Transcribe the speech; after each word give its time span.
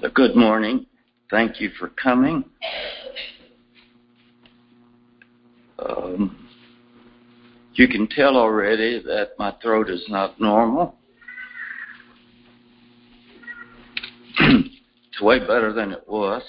So 0.00 0.08
good 0.10 0.36
morning. 0.36 0.86
Thank 1.28 1.60
you 1.60 1.70
for 1.70 1.88
coming. 1.88 2.44
Um, 5.80 6.46
you 7.74 7.88
can 7.88 8.06
tell 8.06 8.36
already 8.36 9.02
that 9.02 9.30
my 9.40 9.52
throat 9.60 9.90
is 9.90 10.04
not 10.08 10.40
normal. 10.40 10.94
it's 14.38 15.20
way 15.20 15.40
better 15.40 15.72
than 15.72 15.90
it 15.90 16.06
was. 16.06 16.42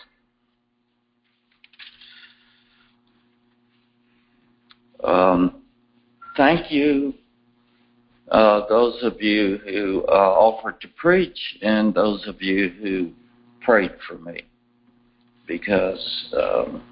Um, 5.03 5.63
thank 6.37 6.71
you, 6.71 7.15
uh, 8.29 8.67
those 8.69 9.01
of 9.01 9.19
you 9.23 9.57
who 9.65 10.05
uh, 10.07 10.11
offered 10.11 10.79
to 10.81 10.87
preach, 10.89 11.57
and 11.63 11.95
those 11.95 12.27
of 12.27 12.43
you 12.43 12.69
who 12.69 13.11
prayed 13.61 13.91
for 14.07 14.17
me 14.17 14.43
because 15.47 16.27
um, 16.37 16.83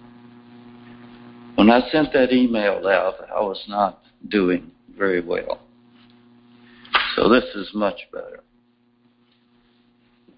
when 1.55 1.69
I 1.69 1.87
sent 1.91 2.13
that 2.13 2.33
email 2.33 2.87
out, 2.87 3.15
I 3.35 3.39
was 3.41 3.63
not 3.67 4.03
doing 4.29 4.71
very 4.97 5.21
well. 5.21 5.61
So 7.15 7.29
this 7.29 7.45
is 7.55 7.69
much 7.73 7.99
better. 8.11 8.41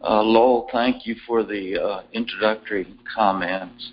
Uh, 0.02 0.22
Lowell, 0.22 0.70
thank 0.72 1.06
you 1.06 1.16
for 1.28 1.44
the 1.44 1.78
uh, 1.78 2.02
introductory 2.14 2.88
comments. 3.14 3.92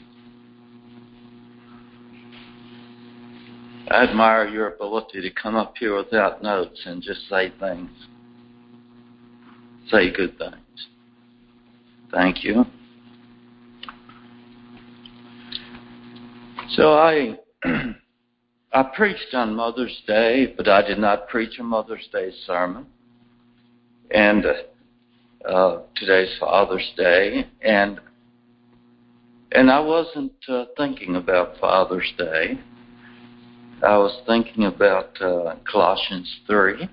I 3.88 4.04
admire 4.04 4.48
your 4.48 4.68
ability 4.74 5.20
to 5.22 5.30
come 5.30 5.56
up 5.56 5.74
here 5.78 5.96
without 5.96 6.42
notes 6.42 6.80
and 6.86 7.02
just 7.02 7.28
say 7.28 7.52
things. 7.58 7.90
Say 9.90 10.12
good 10.12 10.36
things. 10.38 10.65
Thank 12.12 12.44
you. 12.44 12.64
So 16.70 16.92
I 16.92 17.38
I 18.72 18.82
preached 18.94 19.32
on 19.32 19.54
Mother's 19.54 20.02
Day, 20.06 20.52
but 20.56 20.68
I 20.68 20.82
did 20.82 20.98
not 20.98 21.28
preach 21.28 21.58
a 21.58 21.62
Mother's 21.62 22.06
Day 22.12 22.30
sermon. 22.46 22.86
And 24.10 24.44
uh, 25.48 25.78
today's 25.96 26.34
Father's 26.38 26.92
Day, 26.96 27.46
and 27.62 28.00
and 29.52 29.70
I 29.70 29.80
wasn't 29.80 30.32
uh, 30.48 30.66
thinking 30.76 31.16
about 31.16 31.58
Father's 31.60 32.12
Day. 32.18 32.58
I 33.82 33.96
was 33.96 34.20
thinking 34.26 34.64
about 34.64 35.20
uh, 35.20 35.56
Colossians 35.70 36.40
three. 36.46 36.88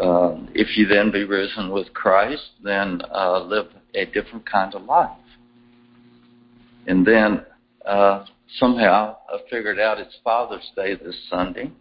Um, 0.00 0.48
if 0.54 0.76
you 0.76 0.86
then 0.86 1.10
be 1.10 1.24
risen 1.24 1.70
with 1.70 1.92
Christ, 1.92 2.50
then 2.62 3.02
uh, 3.12 3.40
live 3.40 3.66
a 3.94 4.04
different 4.06 4.48
kind 4.48 4.74
of 4.74 4.84
life. 4.84 5.16
And 6.86 7.04
then 7.04 7.44
uh, 7.84 8.24
somehow 8.58 9.16
I 9.28 9.38
figured 9.50 9.80
out 9.80 9.98
it's 9.98 10.16
Father's 10.22 10.70
Day 10.76 10.94
this 10.94 11.16
Sunday. 11.28 11.72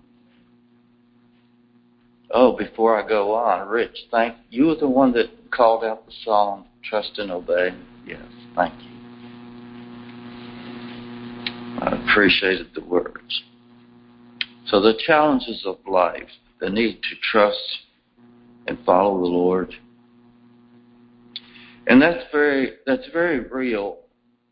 Oh, 2.31 2.57
before 2.57 3.01
I 3.01 3.07
go 3.07 3.35
on, 3.35 3.67
Rich, 3.69 3.97
thank 4.11 4.35
you. 4.49 4.63
you. 4.63 4.67
Were 4.69 4.75
the 4.75 4.89
one 4.89 5.13
that 5.13 5.27
called 5.51 5.83
out 5.85 6.05
the 6.05 6.13
song 6.25 6.65
"Trust 6.83 7.19
and 7.19 7.31
Obey." 7.31 7.69
Yes, 8.05 8.19
thank 8.55 8.73
you. 8.81 8.89
I 11.79 12.03
appreciated 12.03 12.67
the 12.73 12.83
words. 12.83 13.43
So 14.65 14.81
the 14.81 14.99
challenges 15.05 15.63
of 15.65 15.77
life, 15.87 16.27
the 16.59 16.69
need 16.69 17.01
to 17.03 17.15
trust 17.31 17.59
and 18.67 18.77
follow 18.85 19.19
the 19.19 19.25
Lord. 19.27 19.73
And 21.87 22.01
that's 22.01 22.23
very 22.31 22.73
that's 22.85 23.07
very 23.13 23.39
real 23.39 23.99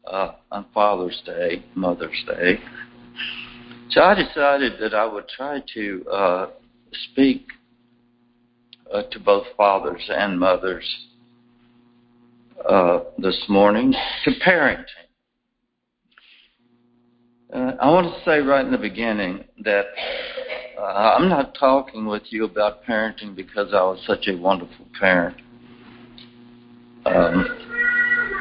uh, 0.08 0.34
on 0.52 0.66
Father's 0.74 1.22
Day, 1.26 1.64
Mother's 1.76 2.24
Day. 2.26 2.60
So 3.90 4.02
I 4.02 4.16
decided 4.16 4.74
that 4.80 4.94
I 4.94 5.06
would 5.06 5.28
try 5.28 5.62
to 5.74 6.06
uh, 6.12 6.48
speak 7.12 7.48
uh, 8.92 9.04
to 9.12 9.20
both 9.20 9.46
fathers 9.58 10.02
and 10.10 10.40
mothers 10.40 11.08
uh, 12.68 13.00
this 13.18 13.46
morning 13.50 13.94
to 14.24 14.32
parenting. 14.46 14.86
Uh, 17.54 17.74
I 17.80 17.90
want 17.90 18.08
to 18.14 18.24
say 18.24 18.40
right 18.40 18.66
in 18.66 18.72
the 18.72 18.78
beginning 18.78 19.44
that 19.64 19.86
uh, 20.78 21.16
I'm 21.18 21.30
not 21.30 21.56
talking 21.60 22.06
with 22.06 22.24
you 22.30 22.46
about 22.46 22.84
parenting 22.84 23.36
because 23.36 23.74
I 23.74 23.82
was 23.84 24.00
such 24.06 24.28
a 24.28 24.36
wonderful 24.36 24.86
parent. 25.00 25.38
Um, 27.06 27.46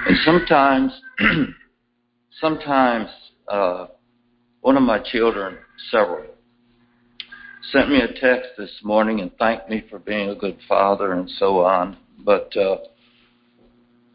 and 0.06 0.16
sometimes, 0.24 0.92
sometimes 2.40 3.08
uh, 3.48 3.86
one 4.62 4.76
of 4.76 4.82
my 4.82 4.98
children, 4.98 5.58
several, 5.90 6.24
sent 7.72 7.90
me 7.90 8.00
a 8.00 8.08
text 8.08 8.50
this 8.56 8.80
morning 8.82 9.20
and 9.20 9.36
thanked 9.38 9.68
me 9.68 9.84
for 9.88 9.98
being 9.98 10.30
a 10.30 10.34
good 10.34 10.58
father 10.68 11.12
and 11.12 11.28
so 11.30 11.60
on. 11.60 11.96
But 12.24 12.52
uh, 12.56 12.76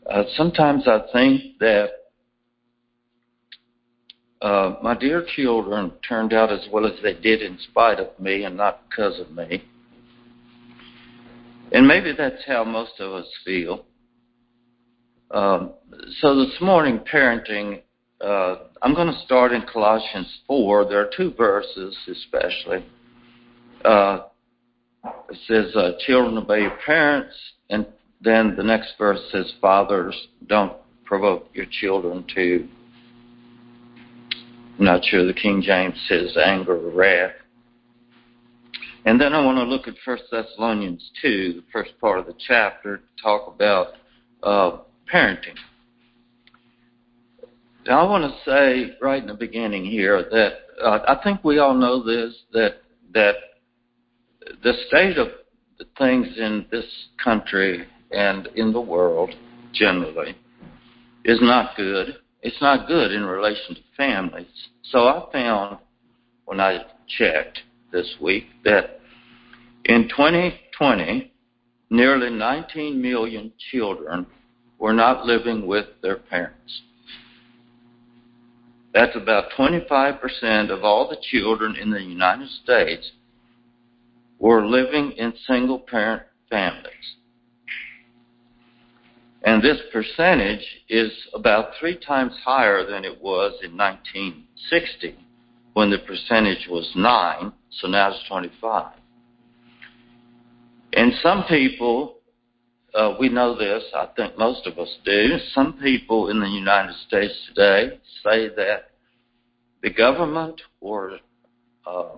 uh, 0.09 0.24
sometimes 0.35 0.88
I 0.88 1.02
think 1.13 1.59
that 1.59 1.90
uh, 4.42 4.76
my 4.82 4.96
dear 4.98 5.26
children 5.36 5.92
turned 6.08 6.34
out 6.34 6.52
as 6.52 6.66
well 6.72 6.86
as 6.86 6.94
they 7.04 7.14
did 7.14 7.42
in 7.42 7.58
spite 7.60 8.00
of 8.00 8.08
me 8.20 8.44
and 8.44 8.56
not 8.56 8.82
because 8.90 9.20
of 9.20 9.32
me. 9.32 9.64
And 11.72 11.88
maybe 11.88 12.14
that's 12.18 12.44
how 12.48 12.64
most 12.64 12.94
of 13.00 13.14
us 13.14 13.28
feel. 13.46 13.86
Um, 15.32 15.74
so 16.22 16.36
this 16.36 16.56
morning, 16.62 17.00
parenting, 17.12 17.82
uh, 18.22 18.56
I'm 18.82 18.96
going 18.96 19.14
to 19.14 19.20
start 19.26 19.52
in 19.52 19.62
Colossians 19.72 20.40
4. 20.48 20.86
There 20.86 21.00
are 21.00 21.12
two 21.16 21.34
verses, 21.38 21.96
especially. 22.08 22.86
Uh, 23.86 24.22
it 25.30 25.38
says, 25.48 25.76
uh, 25.76 25.92
Children, 26.06 26.38
obey 26.38 26.62
your 26.62 26.78
parents. 26.86 27.36
And 27.70 27.86
then 28.22 28.56
the 28.56 28.64
next 28.64 28.94
verse 28.98 29.20
says, 29.32 29.54
Fathers, 29.62 30.16
don't 30.48 30.74
provoke 31.06 31.50
your 31.54 31.68
children 31.70 32.26
to 32.36 32.68
I'm 34.79 34.85
not 34.85 35.03
sure 35.03 35.25
the 35.25 35.34
King 35.34 35.62
James 35.62 35.95
says 36.07 36.38
anger 36.38 36.73
or 36.73 36.91
wrath. 36.91 37.34
And 39.06 39.19
then 39.19 39.34
I 39.34 39.44
want 39.44 39.57
to 39.57 39.63
look 39.63 39.90
at 39.90 39.95
1 40.06 40.17
Thessalonians 40.31 41.12
2, 41.22 41.53
the 41.53 41.63
first 41.73 42.00
part 42.00 42.19
of 42.19 42.28
the 42.28 42.35
chapter, 42.47 42.97
to 42.97 43.03
talk 43.22 43.53
about 43.53 43.88
uh, 44.41 44.78
parenting. 45.12 45.56
Now, 47.85 48.06
I 48.06 48.09
want 48.09 48.31
to 48.31 48.50
say 48.50 48.95
right 49.01 49.22
in 49.22 49.28
the 49.28 49.34
beginning 49.34 49.84
here 49.84 50.23
that 50.31 50.53
uh, 50.81 51.00
I 51.07 51.22
think 51.23 51.44
we 51.44 51.59
all 51.59 51.73
know 51.73 52.03
this 52.03 52.35
that 52.53 52.81
that 53.13 53.35
the 54.63 54.73
state 54.88 55.17
of 55.17 55.29
things 55.97 56.28
in 56.38 56.66
this 56.72 56.85
country 57.22 57.85
and 58.11 58.47
in 58.56 58.72
the 58.72 58.81
world 58.81 59.31
generally 59.73 60.38
is 61.25 61.40
not 61.41 61.75
good 61.75 62.17
it's 62.42 62.62
not 62.62 62.88
good 62.88 63.12
in 63.12 63.26
relation 63.26 63.76
to 63.76 63.82
families. 63.98 64.70
So 64.84 65.08
I 65.08 65.28
found 65.32 65.78
when 66.46 66.60
I 66.60 66.86
checked 67.08 67.60
this 67.92 68.16
week 68.22 68.46
that 68.64 69.00
in 69.86 70.10
2020, 70.10 71.32
nearly 71.90 72.30
19 72.30 73.02
million 73.02 73.52
children 73.72 74.26
were 74.78 74.94
not 74.94 75.26
living 75.26 75.68
with 75.68 75.86
their 76.02 76.18
parents. 76.18 76.82
That's 78.94 79.16
about 79.16 79.52
25% 79.58 80.72
of 80.72 80.84
all 80.84 81.10
the 81.10 81.18
children 81.22 81.76
in 81.76 81.92
the 81.92 82.02
United 82.02 82.50
States 82.64 83.12
were 84.40 84.66
living 84.66 85.12
in 85.12 85.34
single 85.46 85.80
parent 85.80 86.24
families. 86.50 87.16
And 89.44 89.64
this 89.64 89.78
percentage 89.94 90.66
is 90.90 91.12
about 91.34 91.72
three 91.80 91.97
times 91.97 92.34
higher 92.44 92.86
than 92.86 93.06
it 93.06 93.22
was 93.22 93.53
in 93.64 93.78
1960 93.78 95.16
when 95.74 95.90
the 95.90 96.00
percentage 96.00 96.68
was 96.70 96.91
9, 96.96 97.53
so 97.72 97.88
now 97.88 98.09
it's 98.12 98.28
25. 98.28 98.94
And 100.94 101.14
some 101.22 101.46
people, 101.47 102.16
uh, 102.94 103.16
we 103.20 103.30
know 103.30 103.58
this, 103.58 103.84
I 103.96 104.08
think 104.16 104.38
most 104.38 104.68
of 104.68 104.78
us 104.78 104.90
do, 105.06 105.38
some 105.53 105.74
people 105.82 106.30
in 106.30 106.40
the 106.42 106.47
United 106.47 106.96
States 107.08 107.34
today 107.47 108.00
say 108.24 108.50
that 108.50 108.92
the 109.82 109.90
government 109.90 110.62
or 110.82 111.20
uh, 111.85 112.16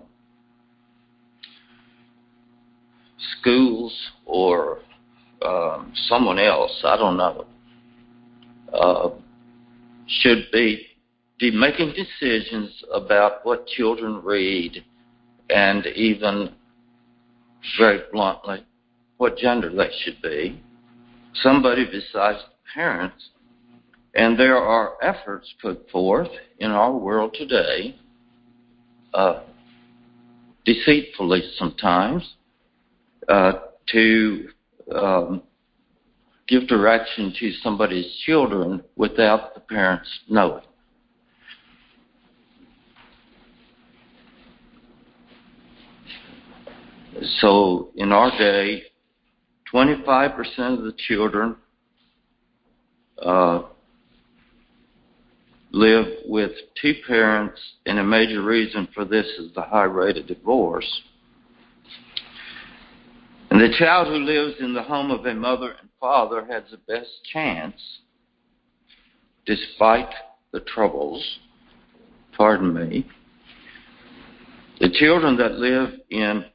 schools 3.38 3.96
or 4.26 4.80
um, 5.44 5.92
someone 6.08 6.38
else, 6.38 6.80
I 6.84 6.96
don't 6.96 7.16
know, 7.16 7.46
uh, 8.72 9.10
should 10.06 10.46
be, 10.52 10.86
be 11.38 11.50
making 11.50 11.94
decisions 11.94 12.84
about 12.92 13.44
what 13.44 13.66
children 13.66 14.22
read 14.22 14.84
and 15.50 15.86
even, 15.86 16.54
very 17.78 18.00
bluntly, 18.12 18.64
what 19.18 19.36
gender 19.36 19.70
they 19.70 19.90
should 20.02 20.20
be. 20.22 20.60
Somebody 21.34 21.84
besides 21.84 22.38
the 22.38 22.72
parents, 22.74 23.30
and 24.14 24.38
there 24.38 24.58
are 24.58 24.94
efforts 25.02 25.52
put 25.60 25.88
forth 25.90 26.28
in 26.58 26.70
our 26.70 26.92
world 26.92 27.34
today, 27.34 27.96
uh, 29.14 29.42
deceitfully 30.64 31.42
sometimes, 31.56 32.34
uh, 33.28 33.52
to 33.88 34.48
um, 34.94 35.42
give 36.48 36.66
direction 36.66 37.34
to 37.38 37.52
somebody's 37.62 38.14
children 38.24 38.82
without 38.96 39.54
the 39.54 39.60
parents 39.60 40.08
knowing. 40.28 40.62
So 47.40 47.90
in 47.96 48.12
our 48.12 48.30
day, 48.36 48.84
25% 49.72 50.78
of 50.78 50.84
the 50.84 50.92
children 51.08 51.56
uh, 53.24 53.62
live 55.70 56.06
with 56.26 56.52
two 56.80 56.94
parents, 57.06 57.60
and 57.86 57.98
a 57.98 58.04
major 58.04 58.42
reason 58.42 58.88
for 58.94 59.04
this 59.04 59.26
is 59.38 59.52
the 59.54 59.62
high 59.62 59.84
rate 59.84 60.16
of 60.16 60.26
divorce. 60.26 61.02
And 63.52 63.60
the 63.60 63.76
child 63.78 64.08
who 64.08 64.14
lives 64.14 64.54
in 64.60 64.72
the 64.72 64.82
home 64.82 65.10
of 65.10 65.26
a 65.26 65.34
mother 65.34 65.74
and 65.78 65.90
father 66.00 66.46
has 66.46 66.62
the 66.70 66.78
best 66.88 67.10
chance, 67.34 67.74
despite 69.44 70.08
the 70.52 70.60
troubles, 70.60 71.22
pardon 72.34 72.72
me. 72.72 73.06
The 74.80 74.88
children 74.88 75.36
that 75.36 75.58
live 75.58 75.90
in 76.08 76.46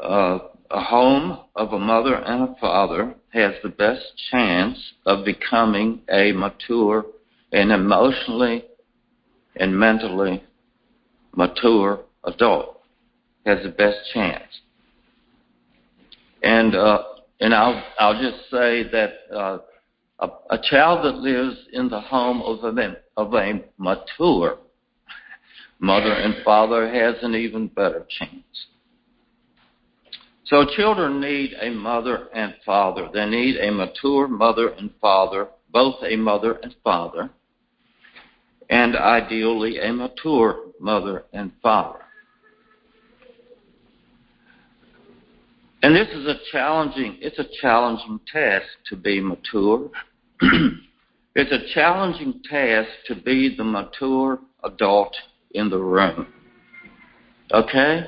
uh, 0.00 0.38
a 0.70 0.80
home 0.84 1.36
of 1.56 1.72
a 1.72 1.80
mother 1.80 2.14
and 2.14 2.44
a 2.44 2.54
father 2.60 3.16
has 3.30 3.54
the 3.64 3.70
best 3.70 4.04
chance 4.30 4.78
of 5.04 5.24
becoming 5.24 6.02
a 6.08 6.30
mature 6.30 7.06
and 7.50 7.72
emotionally 7.72 8.64
and 9.56 9.76
mentally 9.76 10.44
mature 11.34 12.04
adult. 12.22 12.82
Has 13.44 13.64
the 13.64 13.70
best 13.70 13.98
chance. 14.14 14.60
And 16.46 16.76
uh, 16.76 17.02
and 17.40 17.52
I'll 17.52 17.82
I'll 17.98 18.22
just 18.22 18.48
say 18.52 18.84
that 18.92 19.14
uh, 19.34 19.58
a, 20.20 20.28
a 20.50 20.58
child 20.70 21.04
that 21.04 21.16
lives 21.16 21.56
in 21.72 21.88
the 21.88 22.00
home 22.00 22.40
of 22.40 22.62
a 22.62 22.96
of 23.16 23.34
a 23.34 23.64
mature 23.78 24.58
mother 25.80 26.12
and 26.12 26.36
father 26.44 26.88
has 26.88 27.16
an 27.22 27.34
even 27.34 27.66
better 27.66 28.06
chance. 28.08 28.66
So 30.44 30.64
children 30.76 31.20
need 31.20 31.54
a 31.60 31.70
mother 31.70 32.28
and 32.32 32.54
father. 32.64 33.08
They 33.12 33.26
need 33.26 33.56
a 33.56 33.72
mature 33.72 34.28
mother 34.28 34.68
and 34.68 34.90
father, 35.00 35.48
both 35.72 35.96
a 36.04 36.14
mother 36.14 36.60
and 36.62 36.76
father, 36.84 37.28
and 38.70 38.94
ideally 38.94 39.80
a 39.80 39.92
mature 39.92 40.66
mother 40.78 41.24
and 41.32 41.50
father. 41.60 42.05
And 45.86 45.94
this 45.94 46.08
is 46.08 46.26
a 46.26 46.34
challenging, 46.50 47.16
it's 47.20 47.38
a 47.38 47.46
challenging 47.60 48.18
task 48.32 48.66
to 48.88 48.96
be 48.96 49.20
mature. 49.20 49.88
it's 51.36 51.52
a 51.52 51.72
challenging 51.74 52.42
task 52.50 52.88
to 53.06 53.14
be 53.14 53.54
the 53.56 53.62
mature 53.62 54.40
adult 54.64 55.14
in 55.52 55.70
the 55.70 55.78
room. 55.78 56.26
Okay? 57.52 58.00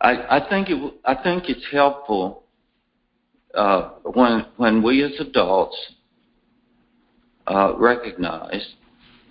I, 0.00 0.36
I 0.38 0.48
think 0.48 0.68
it, 0.70 0.94
I 1.04 1.20
think 1.20 1.48
it's 1.48 1.66
helpful 1.72 2.44
uh, 3.52 3.94
when 4.04 4.46
when 4.56 4.80
we 4.80 5.02
as 5.02 5.18
adults 5.18 5.76
uh, 7.48 7.74
recognize 7.78 8.74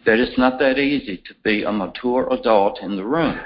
that 0.06 0.19
it's 0.19 0.38
not 0.38 0.59
that 0.59 0.77
easy 0.77 1.15
to 1.25 1.33
be 1.45 1.63
a 1.63 1.71
mature 1.71 2.27
adult 2.33 2.80
in 2.81 2.97
the 2.97 3.06
room. 3.06 3.39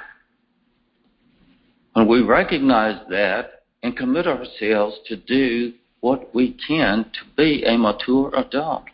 When 1.94 2.08
we 2.08 2.24
recognize 2.24 3.00
that, 3.12 3.60
and 3.84 3.98
commit 3.98 4.26
ourselves 4.26 4.96
to 5.08 5.18
do 5.18 5.74
what 6.00 6.34
we 6.34 6.58
can 6.68 7.04
to 7.04 7.36
be 7.38 7.64
a 7.66 7.78
mature 7.78 8.32
adult 8.36 8.86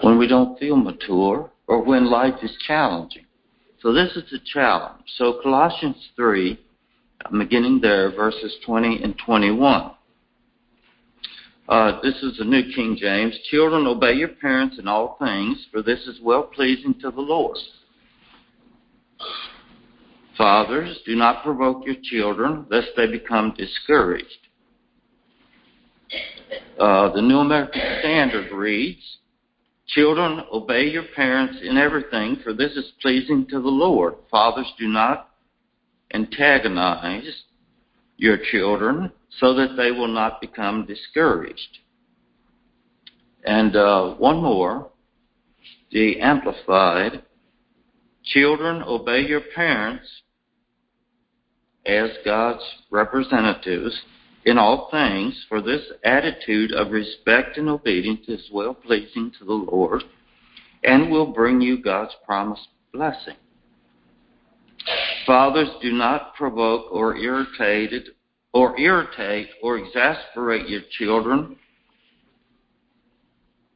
when 0.00 0.18
we 0.18 0.26
don't 0.26 0.58
feel 0.58 0.76
mature 0.76 1.50
or 1.66 1.82
when 1.82 2.10
life 2.10 2.34
is 2.42 2.56
challenging. 2.66 3.24
So 3.80 3.92
this 3.92 4.16
is 4.16 4.32
a 4.32 4.38
challenge. 4.44 5.02
So 5.16 5.40
Colossians 5.42 5.96
3, 6.16 6.58
I'm 7.26 7.38
beginning 7.38 7.80
there, 7.80 8.10
verses 8.10 8.56
20 8.64 9.02
and 9.02 9.14
21. 9.24 9.90
Uh, 11.68 12.00
this 12.02 12.14
is 12.22 12.36
the 12.38 12.44
New 12.44 12.62
King 12.74 12.96
James. 13.00 13.38
Children, 13.50 13.86
obey 13.86 14.12
your 14.12 14.28
parents 14.28 14.78
in 14.78 14.86
all 14.86 15.16
things, 15.18 15.66
for 15.72 15.82
this 15.82 16.00
is 16.06 16.20
well 16.22 16.42
pleasing 16.42 16.94
to 17.00 17.10
the 17.10 17.20
Lord. 17.20 17.56
Fathers, 20.36 20.98
do 21.06 21.14
not 21.14 21.44
provoke 21.44 21.86
your 21.86 21.96
children, 22.02 22.66
lest 22.70 22.88
they 22.96 23.06
become 23.06 23.54
discouraged. 23.56 24.26
Uh, 26.78 27.12
the 27.12 27.22
New 27.22 27.38
American 27.38 27.80
Standard 28.00 28.52
reads, 28.52 29.18
Children, 29.86 30.42
obey 30.52 30.84
your 30.88 31.04
parents 31.14 31.58
in 31.62 31.76
everything, 31.76 32.38
for 32.42 32.52
this 32.52 32.72
is 32.72 32.92
pleasing 33.00 33.46
to 33.50 33.60
the 33.60 33.68
Lord. 33.68 34.14
Fathers, 34.30 34.72
do 34.78 34.88
not 34.88 35.30
antagonize 36.12 37.44
your 38.16 38.38
children 38.50 39.12
so 39.38 39.54
that 39.54 39.76
they 39.76 39.90
will 39.90 40.08
not 40.08 40.40
become 40.40 40.86
discouraged. 40.86 41.78
And 43.44 43.76
uh, 43.76 44.14
one 44.14 44.42
more, 44.42 44.90
the 45.92 46.20
Amplified. 46.20 47.22
Children, 48.24 48.82
obey 48.82 49.20
your 49.20 49.42
parents 49.54 50.08
as 51.86 52.10
God's 52.24 52.62
representatives 52.90 54.00
in 54.44 54.58
all 54.58 54.88
things, 54.90 55.44
for 55.48 55.60
this 55.60 55.82
attitude 56.04 56.72
of 56.72 56.90
respect 56.90 57.56
and 57.56 57.68
obedience 57.68 58.26
is 58.28 58.50
well 58.52 58.74
pleasing 58.74 59.32
to 59.38 59.44
the 59.44 59.52
Lord 59.52 60.02
and 60.82 61.10
will 61.10 61.32
bring 61.32 61.60
you 61.60 61.82
God's 61.82 62.14
promised 62.26 62.68
blessing. 62.92 63.36
Fathers, 65.26 65.70
do 65.80 65.92
not 65.92 66.34
provoke 66.34 66.92
or 66.92 67.16
irritate 67.16 67.92
or 68.52 68.78
irritate 68.78 69.48
or 69.62 69.78
exasperate 69.78 70.68
your 70.68 70.82
children 70.90 71.56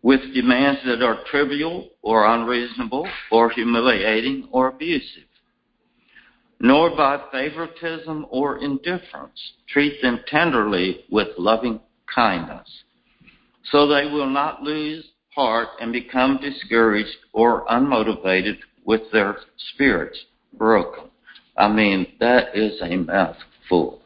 with 0.03 0.21
demands 0.35 0.81
that 0.85 1.03
are 1.03 1.25
trivial 1.31 1.89
or 2.03 2.27
unreasonable 2.27 3.09
or 3.33 3.51
humiliating 3.51 4.49
or 4.53 4.69
abusive 4.69 5.28
nor 6.61 6.97
by 6.97 7.23
favoritism 7.31 8.27
or 8.31 8.59
indifference. 8.59 9.53
Treat 9.69 10.01
them 10.03 10.21
tenderly 10.27 11.05
with 11.11 11.29
loving 11.39 11.81
kindness, 12.13 12.69
so 13.71 13.87
they 13.87 14.07
will 14.07 14.31
not 14.31 14.63
lose 14.63 15.05
heart 15.35 15.69
and 15.81 15.93
become 15.93 16.39
discouraged 16.43 17.17
or 17.33 17.65
unmotivated 17.67 18.57
with 18.85 19.03
their 19.13 19.37
spirits 19.73 20.19
broken. 20.55 21.05
I 21.57 21.69
mean, 21.69 22.07
that 22.21 22.57
is 22.57 22.81
a 22.81 22.97
mouthful. 22.97 24.01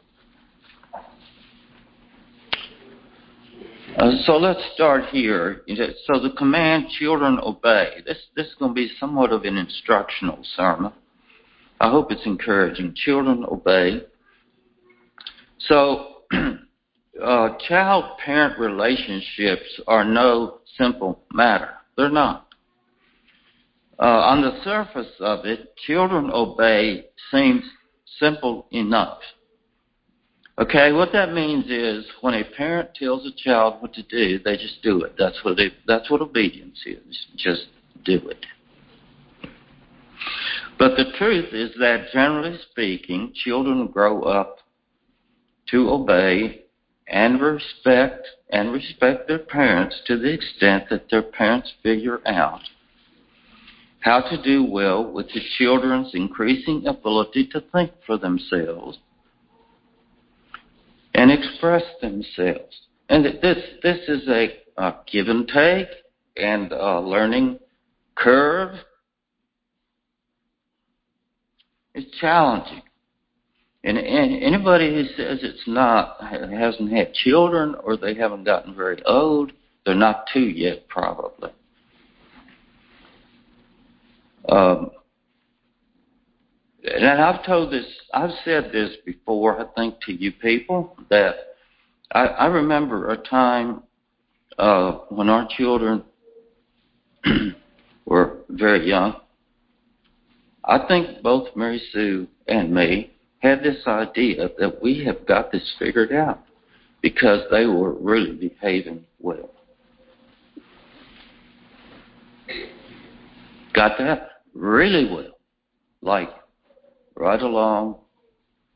Uh, 3.97 4.11
so 4.25 4.37
let's 4.37 4.59
start 4.73 5.05
here. 5.11 5.61
So 6.05 6.19
the 6.19 6.33
command, 6.35 6.87
children 6.99 7.39
obey. 7.41 8.01
This 8.05 8.17
this 8.35 8.47
is 8.47 8.55
going 8.55 8.71
to 8.71 8.75
be 8.75 8.91
somewhat 8.99 9.31
of 9.31 9.43
an 9.43 9.55
instructional 9.55 10.39
sermon. 10.55 10.91
I 11.79 11.89
hope 11.89 12.11
it's 12.11 12.25
encouraging. 12.25 12.93
Children 12.95 13.45
obey. 13.45 14.03
So, 15.59 16.23
uh, 17.23 17.49
child 17.67 18.17
parent 18.23 18.59
relationships 18.59 19.81
are 19.87 20.03
no 20.03 20.59
simple 20.77 21.19
matter. 21.31 21.69
They're 21.97 22.09
not. 22.09 22.47
Uh, 23.99 24.05
on 24.05 24.41
the 24.41 24.61
surface 24.63 25.11
of 25.19 25.45
it, 25.45 25.75
children 25.77 26.29
obey 26.33 27.05
seems 27.31 27.63
simple 28.19 28.65
enough. 28.71 29.19
Okay, 30.59 30.91
what 30.91 31.11
that 31.13 31.33
means 31.33 31.65
is 31.67 32.05
when 32.21 32.35
a 32.35 32.43
parent 32.43 32.89
tells 32.95 33.25
a 33.25 33.31
child 33.35 33.81
what 33.81 33.93
to 33.93 34.03
do, 34.03 34.39
they 34.39 34.55
just 34.55 34.81
do 34.83 35.01
it. 35.01 35.15
That's 35.17 35.43
what 35.43 35.57
they, 35.57 35.71
that's 35.87 36.11
what 36.11 36.21
obedience 36.21 36.79
is. 36.85 37.27
Just 37.35 37.67
do 38.05 38.17
it. 38.29 38.45
But 40.77 40.97
the 40.97 41.11
truth 41.17 41.53
is 41.53 41.71
that 41.79 42.07
generally 42.11 42.57
speaking, 42.71 43.31
children 43.33 43.87
grow 43.87 44.23
up 44.23 44.57
to 45.69 45.89
obey 45.89 46.63
and 47.07 47.41
respect 47.41 48.27
and 48.49 48.71
respect 48.71 49.27
their 49.27 49.39
parents 49.39 50.01
to 50.07 50.17
the 50.17 50.33
extent 50.33 50.85
that 50.89 51.09
their 51.09 51.21
parents 51.21 51.71
figure 51.81 52.19
out 52.25 52.61
how 53.99 54.19
to 54.19 54.41
do 54.41 54.63
well 54.63 55.11
with 55.11 55.27
the 55.27 55.41
children's 55.57 56.11
increasing 56.13 56.85
ability 56.87 57.47
to 57.47 57.63
think 57.71 57.91
for 58.05 58.17
themselves 58.17 58.97
and 61.13 61.31
express 61.31 61.83
themselves. 62.01 62.75
And 63.09 63.25
this 63.25 63.57
this 63.81 63.99
is 64.07 64.27
a 64.27 64.57
uh, 64.77 64.91
give 65.11 65.27
and 65.27 65.47
take 65.47 65.87
and 66.35 66.71
learning 66.71 67.59
curve. 68.15 68.75
It's 71.95 72.17
challenging. 72.19 72.81
And, 73.83 73.97
and 73.97 74.41
anybody 74.41 74.89
who 74.93 75.03
says 75.17 75.39
it's 75.41 75.67
not 75.67 76.17
hasn't 76.21 76.91
had 76.91 77.13
children 77.13 77.75
or 77.83 77.97
they 77.97 78.15
haven't 78.15 78.45
gotten 78.45 78.73
very 78.73 79.03
old, 79.05 79.51
they're 79.85 79.95
not 79.95 80.25
two 80.31 80.47
yet, 80.47 80.87
probably. 80.87 81.51
Um, 84.47 84.91
and 86.83 87.05
I've 87.05 87.45
told 87.45 87.71
this, 87.71 87.85
I've 88.13 88.31
said 88.43 88.71
this 88.73 88.91
before, 89.05 89.59
I 89.59 89.65
think, 89.75 89.95
to 90.05 90.13
you 90.13 90.31
people, 90.31 90.97
that 91.09 91.35
I, 92.11 92.25
I 92.25 92.45
remember 92.47 93.11
a 93.11 93.17
time 93.17 93.83
uh, 94.57 94.93
when 95.09 95.29
our 95.29 95.47
children 95.57 96.03
were 98.05 98.39
very 98.49 98.87
young. 98.87 99.15
I 100.65 100.87
think 100.87 101.21
both 101.21 101.55
Mary 101.55 101.81
Sue 101.91 102.27
and 102.47 102.73
me 102.73 103.11
had 103.39 103.61
this 103.61 103.85
idea 103.85 104.49
that 104.57 104.81
we 104.81 105.03
have 105.05 105.25
got 105.25 105.51
this 105.51 105.73
figured 105.77 106.13
out 106.13 106.39
because 107.01 107.41
they 107.51 107.65
were 107.65 107.93
really 107.93 108.31
behaving 108.31 109.03
well. 109.19 109.49
Got 113.73 113.97
that? 113.97 114.29
Really 114.53 115.11
well. 115.11 115.37
Like 116.01 116.29
right 117.15 117.41
along, 117.41 117.97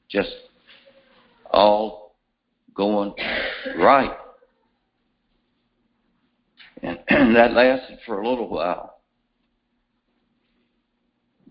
just 0.10 0.34
all 1.50 2.16
going 2.74 3.14
right. 3.78 4.16
And, 6.84 7.00
and 7.08 7.36
that 7.36 7.54
lasted 7.54 8.00
for 8.06 8.22
a 8.22 8.28
little 8.28 8.50
while. 8.50 8.97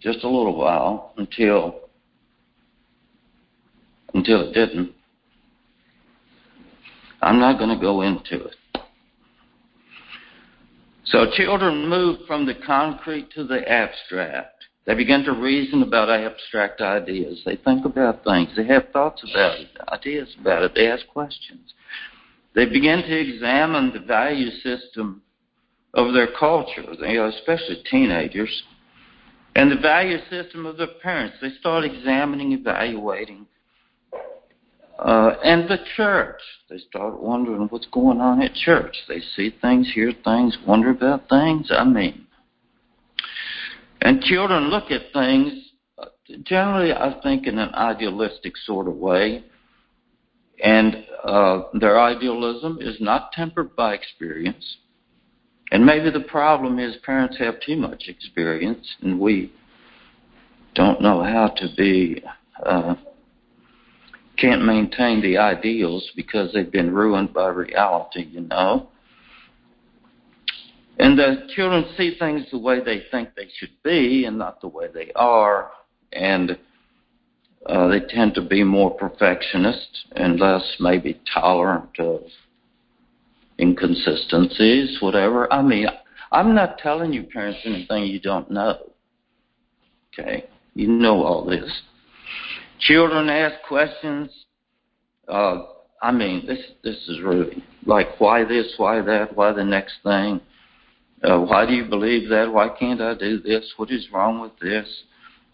Just 0.00 0.24
a 0.24 0.28
little 0.28 0.56
while 0.56 1.14
until 1.16 1.80
until 4.14 4.48
it 4.48 4.54
didn't. 4.54 4.92
I'm 7.22 7.38
not 7.38 7.58
going 7.58 7.76
to 7.76 7.80
go 7.80 8.02
into 8.02 8.44
it. 8.44 8.56
So 11.04 11.26
children 11.34 11.88
move 11.88 12.20
from 12.26 12.46
the 12.46 12.54
concrete 12.66 13.30
to 13.32 13.44
the 13.44 13.68
abstract. 13.70 14.64
They 14.86 14.94
begin 14.94 15.24
to 15.24 15.32
reason 15.32 15.82
about 15.82 16.08
abstract 16.08 16.80
ideas. 16.80 17.42
They 17.44 17.56
think 17.56 17.84
about 17.84 18.24
things. 18.24 18.50
They 18.56 18.66
have 18.66 18.90
thoughts 18.92 19.22
about 19.28 19.58
it, 19.60 19.68
ideas 19.88 20.34
about 20.40 20.62
it. 20.62 20.72
They 20.74 20.88
ask 20.88 21.06
questions. 21.08 21.74
They 22.54 22.66
begin 22.66 23.02
to 23.02 23.18
examine 23.18 23.92
the 23.92 24.00
value 24.00 24.50
system 24.62 25.22
of 25.94 26.14
their 26.14 26.28
culture, 26.38 26.82
especially 26.82 27.82
teenagers, 27.90 28.62
and 29.56 29.72
the 29.72 29.76
value 29.76 30.18
system 30.28 30.66
of 30.66 30.76
their 30.76 30.94
parents. 31.02 31.36
They 31.40 31.48
start 31.58 31.82
examining, 31.82 32.52
evaluating 32.52 33.46
uh, 34.98 35.30
and 35.42 35.66
the 35.66 35.78
church. 35.96 36.40
They 36.68 36.76
start 36.78 37.22
wondering 37.22 37.66
what's 37.70 37.86
going 37.86 38.20
on 38.20 38.42
at 38.42 38.52
church. 38.52 38.94
They 39.08 39.20
see 39.34 39.54
things, 39.62 39.90
hear 39.94 40.12
things, 40.24 40.58
wonder 40.66 40.90
about 40.90 41.30
things. 41.30 41.70
I 41.70 41.84
mean, 41.84 42.26
and 44.02 44.20
children 44.20 44.64
look 44.64 44.90
at 44.90 45.12
things 45.14 45.70
uh, 45.98 46.04
generally, 46.42 46.92
I 46.92 47.18
think, 47.22 47.46
in 47.46 47.58
an 47.58 47.74
idealistic 47.74 48.58
sort 48.58 48.88
of 48.88 48.96
way. 48.96 49.42
And 50.62 51.06
uh, 51.24 51.62
their 51.80 51.98
idealism 51.98 52.78
is 52.82 52.96
not 53.00 53.32
tempered 53.32 53.74
by 53.74 53.94
experience. 53.94 54.76
And 55.72 55.84
maybe 55.84 56.10
the 56.10 56.20
problem 56.20 56.78
is 56.78 56.96
parents 57.04 57.36
have 57.38 57.60
too 57.60 57.76
much 57.76 58.04
experience, 58.08 58.86
and 59.02 59.18
we 59.18 59.52
don't 60.74 61.00
know 61.00 61.22
how 61.22 61.48
to 61.56 61.68
be 61.76 62.22
uh, 62.64 62.94
can't 64.36 64.64
maintain 64.64 65.22
the 65.22 65.38
ideals 65.38 66.10
because 66.14 66.52
they've 66.52 66.70
been 66.70 66.94
ruined 66.94 67.32
by 67.32 67.48
reality, 67.48 68.26
you 68.30 68.42
know. 68.42 68.88
And 70.98 71.18
the 71.18 71.48
children 71.54 71.86
see 71.96 72.16
things 72.18 72.46
the 72.50 72.58
way 72.58 72.82
they 72.82 73.02
think 73.10 73.30
they 73.34 73.48
should 73.56 73.72
be 73.82 74.24
and 74.24 74.38
not 74.38 74.60
the 74.60 74.68
way 74.68 74.86
they 74.92 75.10
are. 75.14 75.70
And 76.12 76.58
uh, 77.66 77.88
they 77.88 78.00
tend 78.00 78.34
to 78.34 78.42
be 78.42 78.62
more 78.62 78.90
perfectionist 78.90 80.06
and 80.12 80.38
less 80.38 80.76
maybe 80.80 81.20
tolerant 81.32 81.98
of 81.98 82.22
inconsistencies, 83.58 84.98
whatever. 85.00 85.52
I 85.52 85.62
mean, 85.62 85.86
I'm 86.32 86.54
not 86.54 86.78
telling 86.78 87.12
you 87.12 87.24
parents 87.24 87.60
anything 87.64 88.04
you 88.04 88.20
don't 88.20 88.50
know. 88.50 88.78
Okay? 90.12 90.44
You 90.74 90.88
know 90.88 91.22
all 91.22 91.44
this. 91.44 91.70
Children 92.80 93.30
ask 93.30 93.54
questions. 93.66 94.30
Uh, 95.28 95.62
I 96.02 96.12
mean, 96.12 96.46
this 96.46 96.60
this 96.84 96.96
is 97.08 97.20
really 97.22 97.62
like 97.86 98.20
why 98.20 98.44
this, 98.44 98.74
why 98.76 99.00
that, 99.00 99.34
why 99.36 99.52
the 99.52 99.64
next 99.64 99.94
thing. 100.02 100.40
Uh, 101.22 101.40
why 101.40 101.64
do 101.64 101.72
you 101.72 101.86
believe 101.86 102.28
that? 102.28 102.52
Why 102.52 102.68
can't 102.68 103.00
I 103.00 103.14
do 103.14 103.40
this? 103.40 103.72
What 103.78 103.90
is 103.90 104.06
wrong 104.12 104.40
with 104.40 104.58
this? 104.60 104.86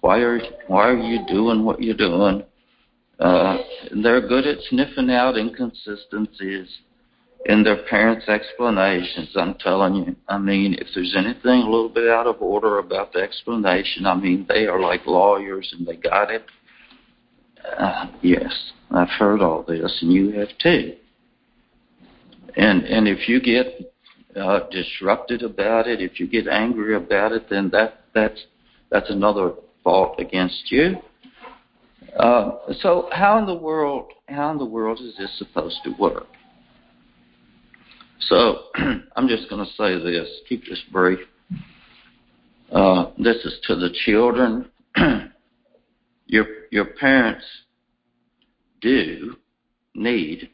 Why 0.01 0.19
are 0.19 0.41
why 0.67 0.89
are 0.89 0.97
you 0.97 1.25
doing 1.29 1.65
what 1.65 1.81
you're 1.81 1.97
doing? 1.97 2.43
Uh, 3.21 3.59
they're 4.03 4.27
good 4.27 4.47
at 4.47 4.59
sniffing 4.69 5.11
out 5.11 5.37
inconsistencies 5.37 6.69
in 7.47 7.65
their 7.65 7.83
parents' 7.85 8.29
explanations. 8.29 9.31
I'm 9.37 9.55
telling 9.55 9.95
you. 9.95 10.17
I 10.29 10.39
mean, 10.39 10.75
if 10.75 10.89
there's 10.95 11.15
anything 11.17 11.63
a 11.63 11.71
little 11.71 11.89
bit 11.89 12.09
out 12.09 12.27
of 12.27 12.41
order 12.41 12.79
about 12.79 13.13
the 13.13 13.21
explanation, 13.21 14.07
I 14.07 14.15
mean, 14.15 14.47
they 14.49 14.67
are 14.67 14.81
like 14.81 15.07
lawyers 15.07 15.75
and 15.77 15.87
they 15.87 15.97
got 15.97 16.31
it 16.31 16.45
uh, 17.65 18.07
yes, 18.23 18.53
I've 18.91 19.09
heard 19.09 19.41
all 19.41 19.63
this, 19.63 19.99
and 20.03 20.13
you 20.13 20.33
have 20.33 20.49
too. 20.59 20.95
And 22.57 22.85
and 22.85 23.09
if 23.09 23.29
you 23.29 23.41
get 23.41 23.93
uh, 24.37 24.61
disrupted 24.71 25.43
about 25.43 25.87
it, 25.87 26.01
if 26.01 26.21
you 26.21 26.27
get 26.27 26.47
angry 26.49 26.95
about 26.97 27.33
it, 27.33 27.49
then 27.49 27.71
that 27.71 28.05
that's 28.15 28.41
that's 28.91 29.11
another 29.11 29.53
fault 29.83 30.19
against 30.19 30.71
you. 30.71 30.97
Uh, 32.17 32.59
so 32.81 33.09
how 33.13 33.39
in 33.39 33.47
the 33.47 33.55
world 33.55 34.13
how 34.29 34.51
in 34.51 34.59
the 34.59 34.65
world 34.65 35.01
is 35.01 35.17
this 35.17 35.39
supposed 35.39 35.79
to 35.85 35.95
work? 35.99 36.27
So 38.29 38.65
I'm 39.17 39.29
just 39.29 39.49
going 39.49 39.65
to 39.65 39.73
say 39.73 40.03
this. 40.03 40.29
Keep 40.49 40.65
this 40.67 40.83
brief. 40.91 41.19
Uh, 42.71 43.11
this 43.19 43.37
is 43.45 43.59
to 43.65 43.77
the 43.77 43.91
children. 44.05 44.71
your 46.27 46.47
your 46.71 46.87
parents 46.87 47.45
do 48.81 49.37
need 49.95 50.51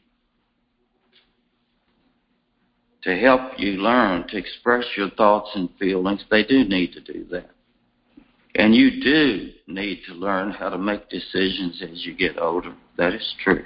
to 3.03 3.15
help 3.17 3.53
you 3.57 3.81
learn 3.81 4.27
to 4.27 4.37
express 4.37 4.85
your 4.97 5.09
thoughts 5.11 5.49
and 5.55 5.69
feelings. 5.79 6.23
They 6.29 6.43
do 6.43 6.65
need 6.65 6.91
to 6.93 7.01
do 7.01 7.25
that. 7.31 7.51
And 8.55 8.75
you 8.75 9.01
do 9.01 9.51
need 9.67 10.01
to 10.07 10.13
learn 10.13 10.51
how 10.51 10.69
to 10.69 10.77
make 10.77 11.09
decisions 11.09 11.81
as 11.81 12.05
you 12.05 12.13
get 12.13 12.37
older. 12.37 12.75
That 12.97 13.13
is 13.13 13.35
true. 13.41 13.65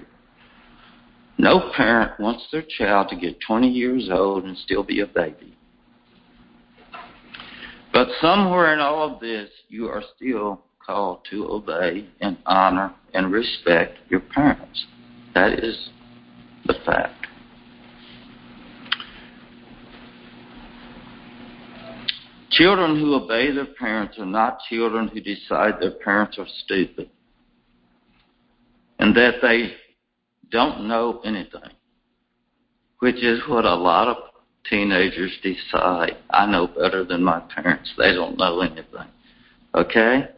No 1.38 1.72
parent 1.76 2.20
wants 2.20 2.46
their 2.52 2.64
child 2.78 3.10
to 3.10 3.16
get 3.16 3.40
20 3.46 3.68
years 3.68 4.10
old 4.12 4.44
and 4.46 4.58
still 4.58 4.84
be 4.84 5.02
a 5.02 5.08
baby. 5.08 5.58
But 7.92 8.08
somewhere 8.22 8.74
in 8.74 8.80
all 8.80 9.14
of 9.14 9.20
this, 9.20 9.50
you 9.68 9.88
are 9.88 10.04
still 10.16 10.62
called 10.86 11.20
to 11.32 11.48
obey 11.50 12.08
and 12.22 12.38
honor 12.46 12.94
and 13.14 13.32
respect 13.32 13.98
your 14.10 14.20
parents. 14.20 14.86
That 15.36 15.54
is 15.64 15.90
the 16.66 16.76
fact. 16.86 17.28
Children 22.52 23.00
who 23.00 23.16
obey 23.16 23.52
their 23.52 23.74
parents 23.80 24.20
are 24.20 24.26
not 24.26 24.60
children 24.70 25.08
who 25.08 25.20
decide 25.20 25.76
their 25.80 25.92
parents 26.04 26.38
are 26.38 26.48
stupid 26.64 27.10
and 29.00 29.16
that 29.18 29.36
they 29.42 29.74
don't 30.54 30.88
know 30.88 31.20
anything, 31.26 31.72
which 33.00 33.22
is 33.22 33.42
what 33.50 33.66
a 33.66 33.76
lot 33.76 34.08
of 34.08 34.18
teenagers 34.70 35.32
decide. 35.42 36.16
I 36.30 36.46
know 36.46 36.68
better 36.68 37.04
than 37.04 37.24
my 37.24 37.42
parents. 37.54 37.92
They 37.98 38.14
don't 38.14 38.38
know 38.38 38.62
anything. 38.62 39.10
Okay? 39.76 40.30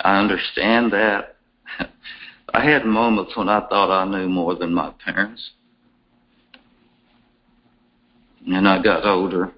I 0.00 0.18
understand 0.18 0.92
that. 0.92 1.36
I 2.54 2.64
had 2.64 2.86
moments 2.86 3.36
when 3.36 3.48
I 3.48 3.60
thought 3.68 3.90
I 3.90 4.04
knew 4.08 4.28
more 4.28 4.54
than 4.54 4.72
my 4.72 4.92
parents. 5.04 5.50
And 8.46 8.68
I 8.68 8.80
got 8.80 9.04
older. 9.04 9.52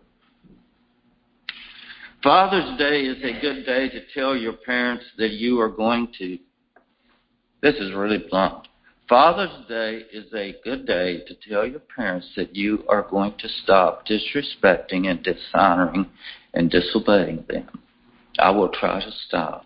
Father's 2.22 2.78
Day 2.78 3.02
is 3.02 3.18
a 3.22 3.40
good 3.40 3.66
day 3.66 3.90
to 3.90 4.00
tell 4.14 4.34
your 4.34 4.54
parents 4.54 5.04
that 5.18 5.30
you 5.30 5.60
are 5.60 5.68
going 5.68 6.08
to. 6.18 6.38
This 7.60 7.74
is 7.76 7.94
really 7.94 8.24
blunt. 8.30 8.66
Father's 9.08 9.66
Day 9.68 10.02
is 10.12 10.26
a 10.34 10.54
good 10.64 10.86
day 10.86 11.24
to 11.26 11.34
tell 11.48 11.66
your 11.66 11.80
parents 11.80 12.28
that 12.36 12.54
you 12.54 12.84
are 12.90 13.08
going 13.08 13.32
to 13.38 13.48
stop 13.62 14.06
disrespecting 14.06 15.10
and 15.10 15.22
dishonoring 15.22 16.06
and 16.52 16.70
disobeying 16.70 17.42
them. 17.48 17.66
I 18.38 18.50
will 18.50 18.68
try 18.68 19.02
to 19.02 19.10
stop. 19.26 19.64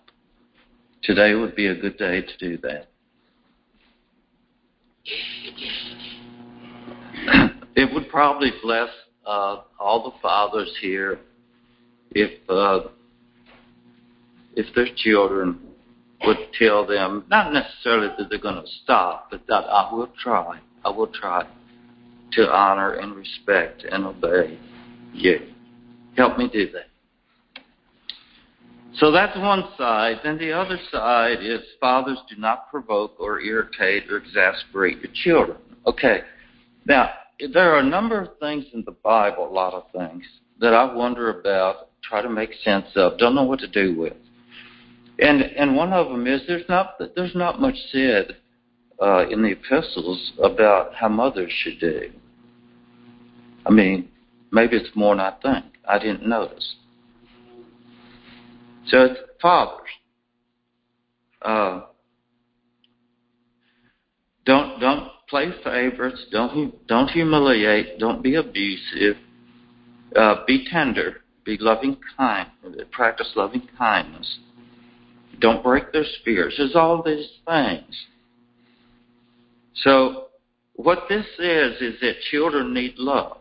Today 1.03 1.35
would 1.35 1.57
be 1.57 1.67
a 1.67 1.75
good 1.75 1.99
day 1.99 2.23
to 2.23 2.37
do 2.39 2.57
that. 2.59 2.87
it 7.75 7.93
would 7.93 8.09
probably 8.09 8.53
bless 8.63 8.91
uh, 9.27 9.63
all 9.81 10.05
the 10.05 10.13
fathers 10.23 10.73
here 10.81 11.19
if 12.13 12.49
uh, 12.49 12.83
if 14.55 14.73
their 14.77 14.87
children 14.95 15.59
would 16.25 16.39
tell 16.59 16.87
them 16.87 17.25
not 17.29 17.53
necessarily 17.53 18.09
that 18.19 18.29
they're 18.31 18.39
going 18.39 18.63
to 18.63 18.71
stop, 18.83 19.29
but 19.31 19.43
that 19.49 19.65
I 19.65 19.93
will 19.93 20.09
try. 20.23 20.61
I 20.85 20.91
will 20.91 21.09
try 21.09 21.47
to 22.33 22.51
honor 22.51 22.95
and 22.95 23.15
respect 23.15 23.85
and 23.85 24.05
obey 24.07 24.59
you. 25.13 25.41
Help 26.17 26.39
me 26.39 26.49
do 26.53 26.71
that. 26.73 26.87
So 28.97 29.11
that's 29.11 29.37
one 29.39 29.65
side. 29.79 30.21
Then 30.23 30.39
the 30.39 30.53
other 30.53 30.79
side 30.91 31.39
is 31.41 31.61
fathers 31.81 32.19
do 32.29 32.37
not 32.37 32.71
provoke 32.71 33.19
or 33.19 33.41
irritate 33.41 34.11
or 34.11 34.19
exasperate 34.19 34.99
your 34.99 35.13
children. 35.25 35.59
Okay. 35.87 36.21
Now, 36.85 37.11
there 37.53 37.75
are 37.75 37.79
a 37.79 37.85
number 37.85 38.21
of 38.21 38.39
things 38.39 38.67
in 38.75 38.85
the 38.85 38.93
Bible, 38.93 39.49
a 39.49 39.53
lot 39.53 39.73
of 39.73 39.85
things, 39.93 40.25
that 40.61 40.75
I 40.75 40.93
wonder 40.93 41.41
about, 41.41 41.89
try 42.03 42.21
to 42.21 42.29
make 42.29 42.51
sense 42.63 42.87
of, 42.95 43.19
don't 43.19 43.35
know 43.35 43.45
what 43.45 43.61
to 43.61 43.69
do 43.69 43.99
with. 43.99 44.15
And 45.23 45.43
and 45.43 45.77
one 45.77 45.93
of 45.93 46.09
them 46.09 46.27
is 46.27 46.41
there's 46.49 46.69
not 46.69 47.01
there's 47.15 47.35
not 47.37 47.61
much 47.61 47.77
said 47.93 48.39
uh, 49.01 49.29
in 49.29 49.43
the 49.43 49.53
epistles 49.53 50.33
about 50.43 50.95
how 50.95 51.09
mothers 51.09 51.53
should 51.63 51.79
do. 51.79 52.11
I 53.65 53.71
mean, 53.71 54.09
maybe 54.51 54.77
it's 54.77 54.95
more 54.97 55.15
than 55.15 55.21
I 55.21 55.33
think. 55.41 55.65
I 55.89 56.01
didn't 56.01 56.27
notice. 56.27 56.75
So 58.89 59.05
it's 59.05 59.21
fathers. 59.41 59.89
Uh, 61.41 61.83
don't 64.45 64.81
don't 64.81 65.09
play 65.29 65.53
favorites. 65.63 66.27
Don't 66.33 66.85
don't 66.89 67.09
humiliate. 67.11 68.01
Don't 68.01 68.25
be 68.25 68.35
abusive. 68.35 69.19
Uh, 70.17 70.45
be 70.49 70.67
tender. 70.69 71.19
Be 71.45 71.59
loving 71.61 71.97
kind. 72.17 72.49
Practice 72.91 73.33
loving 73.37 73.69
kindness. 73.79 74.39
Don't 75.43 75.63
break 75.63 75.93
their 75.93 76.07
spirits. 76.21 76.55
There's 76.57 76.77
all 76.77 77.03
these 77.03 77.29
things. 77.47 78.07
So 79.75 80.27
what 80.75 81.01
this 81.09 81.27
is 81.39 81.83
is 81.83 82.01
that 82.01 82.15
children 82.31 82.73
need 82.73 82.95
love. 82.97 83.39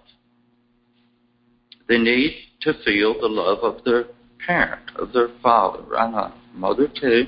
They 1.87 1.99
need 1.99 2.35
to 2.61 2.73
feel 2.83 3.19
the 3.19 3.27
love 3.27 3.59
of 3.59 3.83
their 3.85 4.05
parent, 4.45 4.89
of 4.95 5.13
their 5.13 5.29
father, 5.43 5.83
and 5.95 6.33
mother 6.55 6.87
too. 6.87 7.27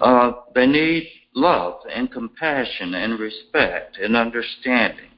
Uh, 0.00 0.32
they 0.54 0.66
need 0.66 1.06
love 1.34 1.80
and 1.94 2.10
compassion 2.10 2.94
and 2.94 3.18
respect 3.18 3.98
and 3.98 4.16
understanding. 4.16 5.10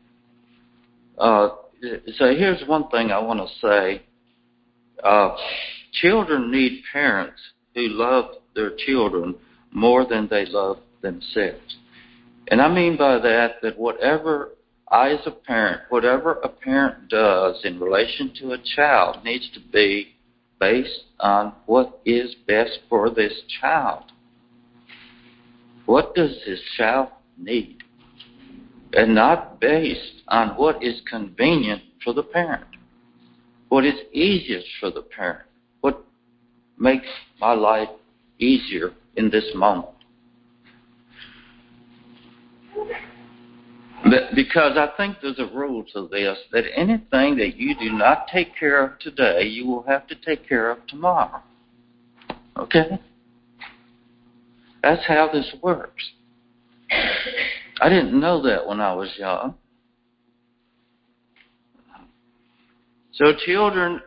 Uh, 1.19 1.51
so 2.17 2.35
here's 2.35 2.67
one 2.67 2.89
thing 2.89 3.13
I 3.13 3.19
want 3.19 3.41
to 3.41 3.67
say. 3.67 4.03
Uh, 5.05 5.37
children 5.93 6.51
need 6.51 6.83
parents 6.93 7.41
who 7.75 7.89
love 7.89 8.37
their 8.55 8.73
children 8.77 9.35
more 9.73 10.05
than 10.07 10.29
they 10.29 10.47
love 10.47 10.79
themselves. 11.03 11.77
And 12.49 12.61
I 12.61 12.73
mean 12.73 12.97
by 12.97 13.19
that 13.19 13.63
that 13.63 13.79
whatever 13.79 14.51
I, 14.91 15.11
as 15.11 15.21
a 15.27 15.31
parent, 15.31 15.83
whatever 15.89 16.33
a 16.43 16.49
parent 16.49 17.09
does 17.09 17.61
in 17.65 17.79
relation 17.79 18.33
to 18.41 18.53
a 18.53 18.59
child 18.77 19.25
needs 19.25 19.49
to 19.55 19.61
be 19.73 20.17
based 20.59 21.05
on 21.21 21.55
what 21.67 22.01
is 22.05 22.35
best 22.47 22.81
for 22.89 23.09
this 23.09 23.33
child. 23.61 24.05
What 25.87 26.15
does 26.15 26.37
this 26.45 26.61
child 26.77 27.09
need? 27.39 27.79
And 28.93 29.15
not 29.15 29.61
based 29.61 30.23
on 30.29 30.51
what 30.51 30.83
is 30.83 31.01
convenient 31.09 31.83
for 32.03 32.13
the 32.13 32.25
parent, 32.25 32.67
what 33.69 33.85
is 33.85 33.95
easiest 34.13 34.67
for 34.81 34.91
the 34.91 35.03
parent, 35.03 35.49
makes 36.81 37.07
my 37.41 37.53
life 37.53 37.89
easier 38.39 38.93
in 39.17 39.31
this 39.31 39.45
moment. 39.55 39.89
Because 44.35 44.77
I 44.77 44.89
think 44.97 45.19
there's 45.23 45.39
a 45.39 45.55
rule 45.55 45.85
to 45.93 46.09
this 46.11 46.39
that 46.53 46.65
anything 46.75 47.37
that 47.37 47.57
you 47.57 47.79
do 47.79 47.93
not 47.93 48.27
take 48.33 48.57
care 48.59 48.85
of 48.85 48.99
today, 48.99 49.43
you 49.43 49.67
will 49.67 49.83
have 49.83 50.07
to 50.09 50.15
take 50.15 50.49
care 50.49 50.71
of 50.71 50.85
tomorrow. 50.89 51.43
Okay? 52.57 52.99
That's 54.83 55.07
how 55.07 55.29
this 55.33 55.55
works. 55.63 56.03
I 57.81 57.89
didn't 57.89 58.19
know 58.19 58.43
that 58.43 58.67
when 58.67 58.81
I 58.81 58.95
was 58.95 59.11
young. 59.19 59.55
So, 63.13 63.33
children, 63.45 64.01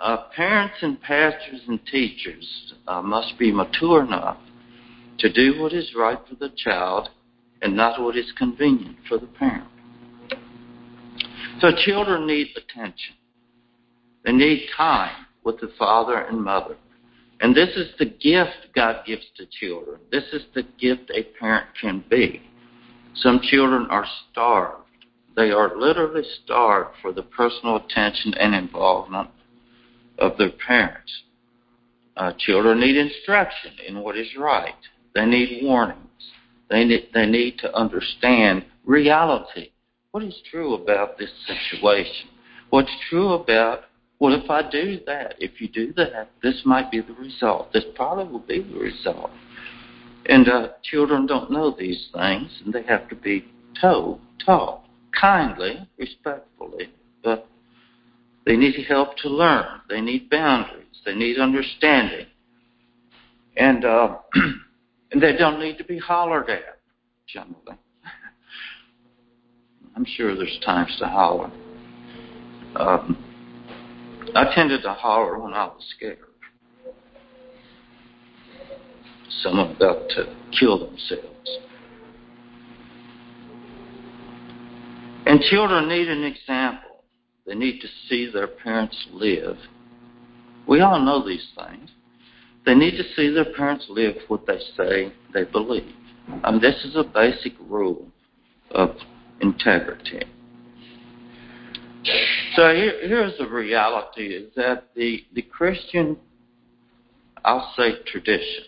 uh, 0.00 0.24
parents 0.34 0.76
and 0.82 1.00
pastors 1.00 1.60
and 1.66 1.84
teachers 1.86 2.74
uh, 2.86 3.02
must 3.02 3.38
be 3.38 3.52
mature 3.52 4.04
enough 4.04 4.38
to 5.18 5.32
do 5.32 5.60
what 5.60 5.72
is 5.72 5.92
right 5.96 6.18
for 6.28 6.36
the 6.36 6.50
child 6.56 7.08
and 7.62 7.76
not 7.76 8.00
what 8.00 8.16
is 8.16 8.32
convenient 8.38 8.96
for 9.08 9.18
the 9.18 9.26
parent. 9.26 9.68
So 11.60 11.70
children 11.84 12.26
need 12.26 12.48
attention. 12.56 13.14
They 14.24 14.32
need 14.32 14.68
time 14.76 15.26
with 15.42 15.60
the 15.60 15.72
father 15.78 16.18
and 16.18 16.42
mother. 16.42 16.76
And 17.40 17.54
this 17.54 17.70
is 17.76 17.88
the 17.98 18.04
gift 18.04 18.68
God 18.74 19.04
gives 19.06 19.24
to 19.36 19.46
children. 19.46 20.00
This 20.10 20.24
is 20.32 20.42
the 20.54 20.64
gift 20.80 21.10
a 21.14 21.24
parent 21.38 21.66
can 21.80 22.04
be. 22.08 22.42
Some 23.14 23.40
children 23.42 23.86
are 23.90 24.06
starved. 24.30 24.84
They 25.34 25.50
are 25.50 25.76
literally 25.76 26.24
starved 26.44 26.90
for 27.00 27.12
the 27.12 27.22
personal 27.22 27.76
attention 27.76 28.34
and 28.34 28.54
involvement 28.54 29.30
of 30.18 30.36
their 30.38 30.50
parents. 30.66 31.22
Uh, 32.16 32.32
children 32.38 32.80
need 32.80 32.96
instruction 32.96 33.72
in 33.86 34.00
what 34.00 34.16
is 34.16 34.28
right. 34.36 34.74
They 35.14 35.24
need 35.24 35.62
warnings. 35.62 35.98
They 36.68 36.84
need, 36.84 37.08
they 37.14 37.26
need 37.26 37.58
to 37.58 37.74
understand 37.74 38.64
reality. 38.84 39.70
What 40.10 40.24
is 40.24 40.36
true 40.50 40.74
about 40.74 41.18
this 41.18 41.30
situation? 41.46 42.28
What's 42.70 42.90
true 43.08 43.32
about 43.32 43.82
what 44.18 44.32
if 44.32 44.50
I 44.50 44.68
do 44.68 44.98
that? 45.06 45.36
If 45.38 45.60
you 45.60 45.68
do 45.68 45.92
that, 45.94 46.30
this 46.42 46.62
might 46.64 46.90
be 46.90 47.00
the 47.00 47.14
result. 47.14 47.72
This 47.72 47.84
probably 47.94 48.24
will 48.24 48.40
be 48.40 48.62
the 48.62 48.78
result. 48.78 49.30
And 50.26 50.48
uh, 50.48 50.68
children 50.82 51.26
don't 51.26 51.50
know 51.50 51.74
these 51.76 52.08
things, 52.12 52.50
and 52.64 52.74
they 52.74 52.82
have 52.82 53.08
to 53.10 53.14
be 53.14 53.44
told, 53.80 54.20
taught, 54.44 54.82
kindly, 55.18 55.88
respectfully, 55.98 56.90
but 57.22 57.46
they 58.48 58.56
need 58.56 58.74
help 58.88 59.16
to 59.18 59.28
learn. 59.28 59.80
They 59.88 60.00
need 60.00 60.28
boundaries. 60.28 60.86
They 61.04 61.14
need 61.14 61.38
understanding. 61.38 62.26
And 63.56 63.84
uh, 63.84 64.16
And 65.10 65.22
they 65.22 65.36
don't 65.36 65.58
need 65.58 65.78
to 65.78 65.84
be 65.84 65.98
hollered 65.98 66.50
at, 66.50 66.80
generally. 67.26 67.56
I'm 69.96 70.04
sure 70.04 70.36
there's 70.36 70.60
times 70.64 70.94
to 70.98 71.06
holler. 71.06 71.50
Um, 72.76 73.24
I 74.34 74.54
tended 74.54 74.82
to 74.82 74.92
holler 74.92 75.38
when 75.38 75.54
I 75.54 75.64
was 75.64 75.82
scared. 75.96 76.18
Someone 79.42 79.74
about 79.76 80.08
to 80.10 80.36
kill 80.58 80.78
themselves. 80.78 81.58
And 85.26 85.40
children 85.40 85.88
need 85.88 86.08
an 86.08 86.24
example. 86.24 86.87
They 87.48 87.54
need 87.54 87.80
to 87.80 87.88
see 88.08 88.30
their 88.30 88.46
parents 88.46 89.06
live. 89.10 89.56
We 90.66 90.82
all 90.82 91.00
know 91.00 91.26
these 91.26 91.48
things. 91.56 91.90
They 92.66 92.74
need 92.74 92.98
to 92.98 93.04
see 93.16 93.32
their 93.32 93.54
parents 93.54 93.86
live 93.88 94.16
what 94.28 94.46
they 94.46 94.58
say 94.76 95.14
they 95.32 95.44
believe. 95.44 95.94
Mean, 96.28 96.60
this 96.60 96.84
is 96.84 96.94
a 96.94 97.04
basic 97.04 97.54
rule 97.58 98.06
of 98.72 98.96
integrity. 99.40 100.24
So 102.54 102.74
here, 102.74 103.00
here's 103.08 103.38
the 103.38 103.48
reality 103.48 104.26
is 104.26 104.52
that 104.54 104.88
the, 104.94 105.24
the 105.32 105.42
Christian, 105.42 106.18
I'll 107.46 107.72
say 107.78 108.02
tradition, 108.06 108.64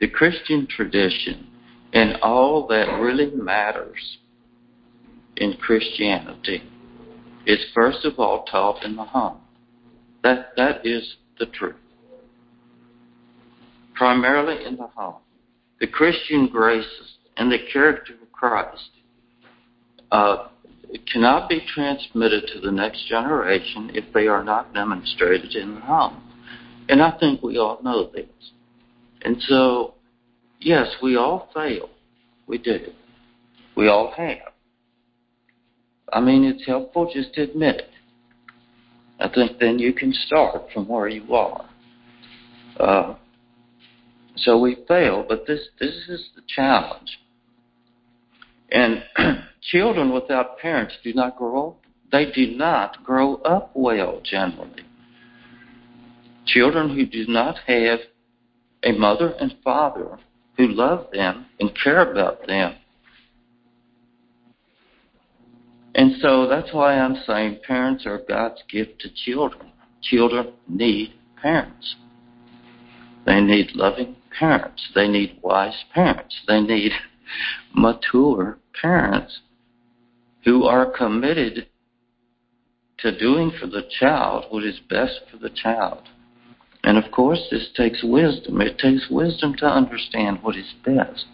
the 0.00 0.08
Christian 0.08 0.66
tradition 0.68 1.46
and 1.94 2.16
all 2.16 2.66
that 2.66 2.98
really 3.00 3.30
matters 3.34 4.18
in 5.38 5.54
Christianity 5.54 6.62
is 7.46 7.58
first 7.74 8.04
of 8.04 8.18
all 8.18 8.44
taught 8.44 8.82
in 8.84 8.96
the 8.96 9.04
home. 9.04 9.38
That, 10.22 10.52
that 10.56 10.84
is 10.84 11.16
the 11.38 11.46
truth 11.46 11.76
primarily 13.96 14.64
in 14.64 14.76
the 14.76 14.86
home. 14.94 15.16
the 15.80 15.86
Christian 15.86 16.46
graces 16.46 17.16
and 17.36 17.50
the 17.50 17.58
character 17.72 18.14
of 18.14 18.32
Christ 18.32 18.90
uh, 20.10 20.48
cannot 21.12 21.48
be 21.48 21.60
transmitted 21.74 22.48
to 22.54 22.60
the 22.60 22.70
next 22.70 23.06
generation 23.08 23.90
if 23.92 24.04
they 24.14 24.26
are 24.26 24.44
not 24.44 24.72
demonstrated 24.72 25.54
in 25.54 25.74
the 25.74 25.80
home. 25.80 26.22
And 26.88 27.02
I 27.02 27.18
think 27.18 27.42
we 27.42 27.58
all 27.58 27.82
know 27.82 28.10
this. 28.10 28.26
And 29.22 29.36
so, 29.42 29.94
yes, 30.60 30.86
we 31.02 31.16
all 31.16 31.50
fail. 31.52 31.90
We 32.46 32.58
do. 32.58 32.92
We 33.76 33.88
all 33.88 34.14
have. 34.16 34.52
I 36.12 36.20
mean, 36.20 36.44
it's 36.44 36.66
helpful 36.66 37.10
just 37.12 37.34
to 37.34 37.42
admit 37.42 37.76
it. 37.76 37.90
I 39.18 39.28
think 39.28 39.58
then 39.58 39.78
you 39.78 39.92
can 39.92 40.12
start 40.12 40.70
from 40.72 40.86
where 40.86 41.08
you 41.08 41.34
are. 41.34 41.68
Uh, 42.78 43.14
so 44.36 44.58
we 44.58 44.76
fail, 44.86 45.24
but 45.26 45.46
this 45.46 45.68
this 45.80 45.94
is 46.08 46.28
the 46.36 46.42
challenge. 46.46 47.18
And 48.70 49.02
children 49.62 50.12
without 50.12 50.58
parents 50.58 50.94
do 51.02 51.14
not 51.14 51.36
grow. 51.36 51.76
They 52.12 52.30
do 52.30 52.56
not 52.56 53.02
grow 53.02 53.36
up 53.36 53.70
well 53.74 54.20
generally. 54.22 54.84
Children 56.46 56.94
who 56.94 57.06
do 57.06 57.26
not 57.26 57.56
have 57.66 58.00
a 58.84 58.92
mother 58.92 59.34
and 59.40 59.56
father 59.64 60.18
who 60.56 60.68
love 60.68 61.08
them 61.12 61.46
and 61.58 61.70
care 61.82 62.10
about 62.10 62.46
them. 62.46 62.74
And 65.96 66.12
so 66.20 66.46
that's 66.46 66.74
why 66.74 66.98
I'm 66.98 67.16
saying 67.26 67.60
parents 67.66 68.04
are 68.04 68.20
God's 68.28 68.62
gift 68.70 69.00
to 69.00 69.08
children. 69.24 69.72
Children 70.02 70.52
need 70.68 71.14
parents. 71.40 71.96
They 73.24 73.40
need 73.40 73.74
loving 73.74 74.14
parents. 74.38 74.90
They 74.94 75.08
need 75.08 75.40
wise 75.42 75.84
parents. 75.94 76.38
They 76.46 76.60
need 76.60 76.92
mature 77.74 78.58
parents 78.80 79.40
who 80.44 80.64
are 80.64 80.92
committed 80.92 81.66
to 82.98 83.18
doing 83.18 83.50
for 83.58 83.66
the 83.66 83.88
child 83.98 84.44
what 84.50 84.64
is 84.64 84.80
best 84.90 85.20
for 85.30 85.38
the 85.38 85.50
child. 85.50 86.02
And 86.84 86.98
of 86.98 87.10
course, 87.10 87.40
this 87.50 87.68
takes 87.74 88.04
wisdom. 88.04 88.60
It 88.60 88.78
takes 88.78 89.08
wisdom 89.10 89.54
to 89.60 89.66
understand 89.66 90.42
what 90.42 90.56
is 90.56 90.74
best, 90.84 91.24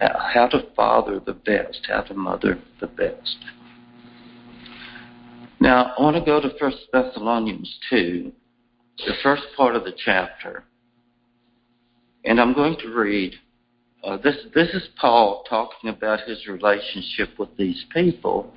how 0.00 0.46
to 0.52 0.62
father 0.76 1.18
the 1.18 1.34
best, 1.34 1.88
how 1.88 2.02
to 2.02 2.14
mother 2.14 2.60
the 2.80 2.86
best. 2.86 3.36
Now, 5.60 5.92
I 5.96 6.02
want 6.02 6.16
to 6.16 6.24
go 6.24 6.40
to 6.40 6.48
1 6.58 6.72
Thessalonians 6.90 7.78
2, 7.90 8.32
the 8.96 9.12
first 9.22 9.42
part 9.54 9.76
of 9.76 9.84
the 9.84 9.92
chapter. 10.04 10.64
And 12.24 12.40
I'm 12.40 12.54
going 12.54 12.76
to 12.78 12.88
read 12.88 13.34
uh, 14.02 14.16
this. 14.16 14.36
This 14.54 14.70
is 14.70 14.88
Paul 14.98 15.44
talking 15.48 15.90
about 15.90 16.20
his 16.26 16.46
relationship 16.46 17.38
with 17.38 17.54
these 17.58 17.84
people, 17.92 18.54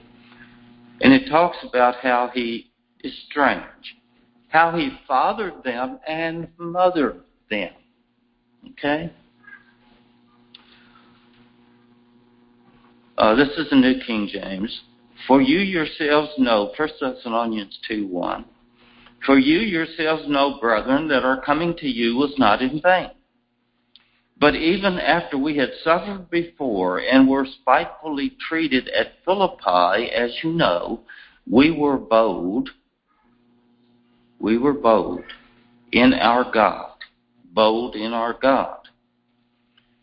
and 1.02 1.12
it 1.14 1.30
talks 1.30 1.58
about 1.68 1.96
how 1.96 2.32
he 2.34 2.72
is 3.02 3.14
strange, 3.30 3.98
how 4.48 4.76
he 4.76 4.98
fathered 5.06 5.62
them 5.64 6.00
and 6.08 6.48
mothered 6.58 7.22
them. 7.50 7.72
Okay. 8.72 9.12
Uh, 13.18 13.36
this 13.36 13.50
is 13.58 13.70
the 13.70 13.76
New 13.76 14.00
King 14.06 14.30
James. 14.32 14.82
For 15.28 15.42
you 15.42 15.60
yourselves 15.60 16.32
know, 16.38 16.74
1 16.76 16.90
Thessalonians 17.00 17.80
2 17.88 18.08
1. 18.08 18.46
For 19.26 19.40
you 19.40 19.60
yourselves 19.60 20.24
know, 20.28 20.60
brethren, 20.60 21.08
that 21.08 21.24
our 21.24 21.42
coming 21.42 21.76
to 21.78 21.88
you 21.88 22.18
was 22.18 22.34
not 22.38 22.62
in 22.62 22.82
vain. 22.82 23.12
But 24.38 24.56
even 24.56 25.00
after 25.00 25.38
we 25.38 25.56
had 25.56 25.70
suffered 25.84 26.30
before 26.30 27.00
and 27.00 27.30
were 27.30 27.46
spitefully 27.62 28.36
treated 28.50 28.90
at 28.90 29.14
Philippi, 29.24 30.12
as 30.12 30.32
you 30.44 30.52
know, 30.52 31.02
we 31.50 31.72
were 31.72 31.98
bold. 31.98 32.70
We 34.40 34.58
were 34.58 34.74
bold 34.74 35.24
in 35.94 36.14
our 36.14 36.52
God, 36.52 36.92
bold 37.54 37.96
in 37.96 38.12
our 38.12 38.34
God, 38.34 38.80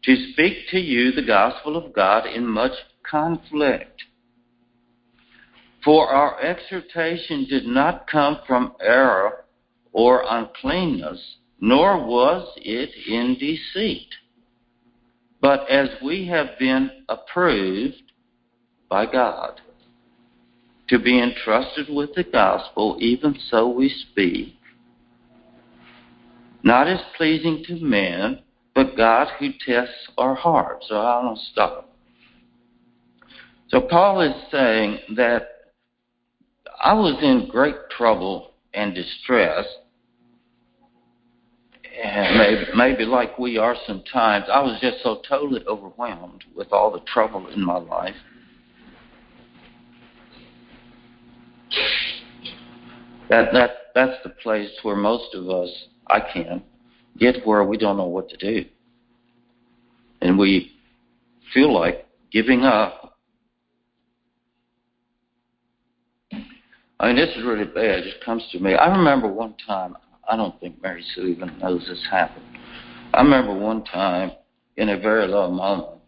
to 0.05 0.33
speak 0.33 0.69
to 0.71 0.79
you 0.79 1.13
the 1.13 1.27
gospel 1.27 1.77
of 1.77 1.93
God 1.93 2.25
in 2.27 2.47
much 2.47 2.73
conflict. 3.03 4.03
For 5.85 6.09
our 6.09 6.41
exhortation 6.41 7.47
did 7.49 7.67
not 7.67 8.07
come 8.07 8.39
from 8.47 8.75
error 8.81 9.45
or 9.93 10.25
uncleanness, 10.29 11.37
nor 11.61 12.05
was 12.05 12.53
it 12.57 12.91
in 13.09 13.35
deceit. 13.35 14.09
But 15.41 15.69
as 15.71 15.89
we 16.03 16.27
have 16.29 16.59
been 16.59 16.91
approved 17.09 18.03
by 18.91 19.07
God 19.07 19.61
to 20.89 20.99
be 20.99 21.19
entrusted 21.19 21.87
with 21.89 22.15
the 22.15 22.25
gospel, 22.25 22.99
even 23.01 23.39
so 23.49 23.69
we 23.69 23.89
speak, 23.89 24.55
not 26.63 26.89
as 26.89 27.01
pleasing 27.17 27.65
to 27.69 27.77
men, 27.77 28.41
but 28.75 28.97
God 28.97 29.29
who 29.39 29.51
tests 29.67 30.09
our 30.19 30.35
hearts. 30.35 30.87
So 30.89 31.01
I 31.01 31.23
don't 31.23 31.39
stop. 31.53 31.89
So 33.69 33.81
Paul 33.81 34.21
is 34.21 34.35
saying 34.51 34.99
that 35.17 35.60
I 36.81 36.95
was 36.95 37.17
in 37.23 37.49
great 37.51 37.77
trouble 37.91 38.53
and 38.73 38.95
distress 38.95 39.67
and 42.03 42.39
maybe, 42.39 42.65
maybe 42.75 43.05
like 43.05 43.39
we 43.39 43.59
are 43.59 43.77
sometimes, 43.87 44.47
I 44.51 44.61
was 44.61 44.79
just 44.81 45.03
so 45.03 45.21
totally 45.29 45.65
overwhelmed 45.67 46.45
with 46.55 46.73
all 46.73 46.91
the 46.91 47.01
trouble 47.01 47.47
in 47.49 47.63
my 47.63 47.77
life. 47.77 48.15
That 53.29 53.53
that 53.53 53.71
that's 53.95 54.23
the 54.25 54.31
place 54.31 54.71
where 54.83 54.97
most 54.97 55.35
of 55.35 55.49
us, 55.49 55.69
I 56.09 56.21
can, 56.21 56.63
get 57.19 57.47
where 57.47 57.65
we 57.65 57.77
don't 57.77 57.97
know 57.97 58.07
what 58.07 58.29
to 58.31 58.37
do, 58.37 58.65
and 60.21 60.39
we 60.39 60.73
feel 61.55 61.73
like 61.73 62.07
giving 62.33 62.65
up. 62.65 63.10
I 67.01 67.07
mean, 67.07 67.17
this 67.17 67.35
is 67.35 67.43
really 67.45 67.65
bad. 67.65 68.01
It 68.01 68.23
comes 68.23 68.47
to 68.53 68.61
me. 68.61 68.75
I 68.75 68.95
remember 68.95 69.27
one 69.27 69.55
time 69.67 69.97
I 70.29 70.37
don't 70.37 70.59
think 70.61 70.83
Mary 70.83 71.03
Sue 71.15 71.27
even 71.29 71.59
knows 71.59 71.85
this 71.89 72.07
happened. 72.11 72.45
I 73.15 73.23
remember 73.23 73.55
one 73.55 73.85
time 73.85 74.33
in 74.77 74.91
a 74.91 75.01
very 75.01 75.27
low 75.27 75.51
moment 75.51 76.01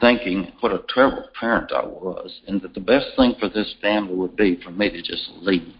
thinking 0.00 0.52
what 0.60 0.72
a 0.72 0.82
terrible 0.92 1.24
parent 1.38 1.72
I 1.72 1.84
was 1.84 2.40
and 2.46 2.60
that 2.62 2.74
the 2.74 2.80
best 2.80 3.06
thing 3.16 3.34
for 3.38 3.48
this 3.48 3.74
family 3.80 4.14
would 4.14 4.36
be 4.36 4.60
for 4.62 4.70
me 4.70 4.90
to 4.90 5.00
just 5.02 5.30
leave. 5.40 5.74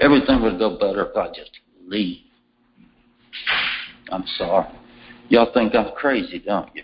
Everything 0.00 0.42
would 0.42 0.58
go 0.58 0.78
better 0.78 1.10
if 1.10 1.16
I 1.16 1.28
just 1.28 1.50
leave. 1.86 2.18
I'm 4.10 4.24
sorry. 4.36 4.68
Y'all 5.28 5.52
think 5.52 5.74
I'm 5.74 5.92
crazy, 5.96 6.38
don't 6.38 6.74
you? 6.74 6.82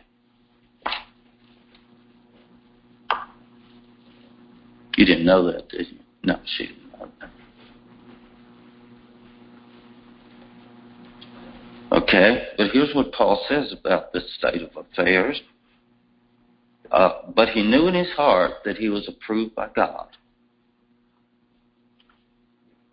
You 4.97 5.05
didn't 5.05 5.27
know 5.27 5.51
that, 5.53 5.69
did 5.69 5.89
you? 5.89 5.99
No, 6.23 6.39
she 6.57 6.67
didn't 6.67 6.93
know 6.93 7.09
that. 7.21 7.31
Okay, 11.93 12.49
but 12.57 12.71
here's 12.73 12.95
what 12.95 13.13
Paul 13.13 13.45
says 13.49 13.73
about 13.73 14.13
this 14.13 14.35
state 14.39 14.63
of 14.63 14.71
affairs. 14.77 15.41
Uh, 16.91 17.11
but 17.35 17.49
he 17.49 17.63
knew 17.63 17.89
in 17.89 17.95
his 17.95 18.11
heart 18.11 18.53
that 18.65 18.77
he 18.77 18.89
was 18.89 19.09
approved 19.09 19.55
by 19.55 19.69
God. 19.75 20.09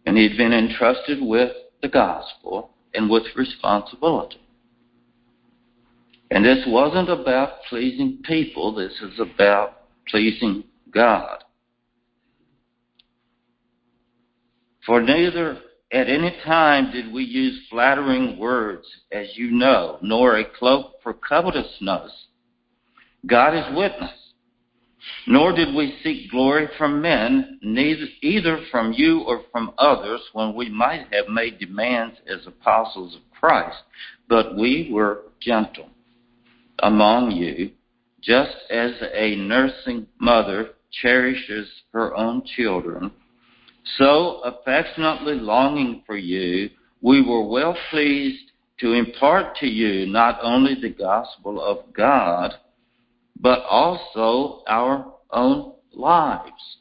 And 0.05 0.17
he 0.17 0.27
had 0.27 0.37
been 0.37 0.53
entrusted 0.53 1.19
with 1.21 1.51
the 1.81 1.87
gospel 1.87 2.71
and 2.93 3.09
with 3.09 3.23
responsibility. 3.35 4.41
And 6.31 6.45
this 6.45 6.63
wasn't 6.67 7.09
about 7.09 7.63
pleasing 7.69 8.19
people, 8.23 8.73
this 8.73 8.93
is 9.01 9.19
about 9.19 9.83
pleasing 10.07 10.63
God. 10.91 11.43
For 14.85 15.01
neither 15.01 15.59
at 15.91 16.09
any 16.09 16.35
time 16.43 16.91
did 16.91 17.11
we 17.11 17.23
use 17.23 17.67
flattering 17.69 18.37
words, 18.39 18.87
as 19.11 19.27
you 19.35 19.51
know, 19.51 19.99
nor 20.01 20.37
a 20.37 20.45
cloak 20.45 20.93
for 21.03 21.13
covetousness. 21.13 22.11
God 23.25 23.55
is 23.55 23.75
witness. 23.77 24.11
Nor 25.27 25.53
did 25.53 25.75
we 25.75 25.97
seek 26.03 26.29
glory 26.29 26.67
from 26.77 27.01
men, 27.01 27.59
neither, 27.61 28.05
either 28.21 28.63
from 28.71 28.93
you 28.93 29.21
or 29.21 29.43
from 29.51 29.73
others, 29.77 30.21
when 30.33 30.53
we 30.53 30.69
might 30.69 31.07
have 31.11 31.27
made 31.27 31.59
demands 31.59 32.17
as 32.27 32.45
apostles 32.45 33.15
of 33.15 33.21
Christ. 33.39 33.77
But 34.29 34.55
we 34.55 34.89
were 34.91 35.23
gentle 35.39 35.89
among 36.79 37.31
you, 37.31 37.71
just 38.21 38.55
as 38.69 38.91
a 39.13 39.35
nursing 39.35 40.07
mother 40.19 40.71
cherishes 40.91 41.67
her 41.93 42.15
own 42.15 42.43
children 42.45 43.11
so 43.97 44.41
affectionately 44.43 45.35
longing 45.35 46.03
for 46.05 46.17
you, 46.17 46.69
we 47.01 47.21
were 47.21 47.47
well 47.47 47.75
pleased 47.89 48.51
to 48.79 48.93
impart 48.93 49.55
to 49.57 49.67
you 49.67 50.05
not 50.05 50.39
only 50.41 50.75
the 50.79 50.89
gospel 50.89 51.61
of 51.61 51.93
God, 51.93 52.53
but 53.39 53.63
also 53.69 54.63
our 54.67 55.13
own 55.31 55.73
lives. 55.93 56.77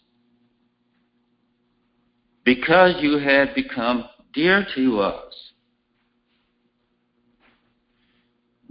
Because 2.45 2.97
you 3.01 3.19
had 3.19 3.55
become 3.55 4.05
dear 4.33 4.67
to 4.75 5.01
us. 5.01 5.35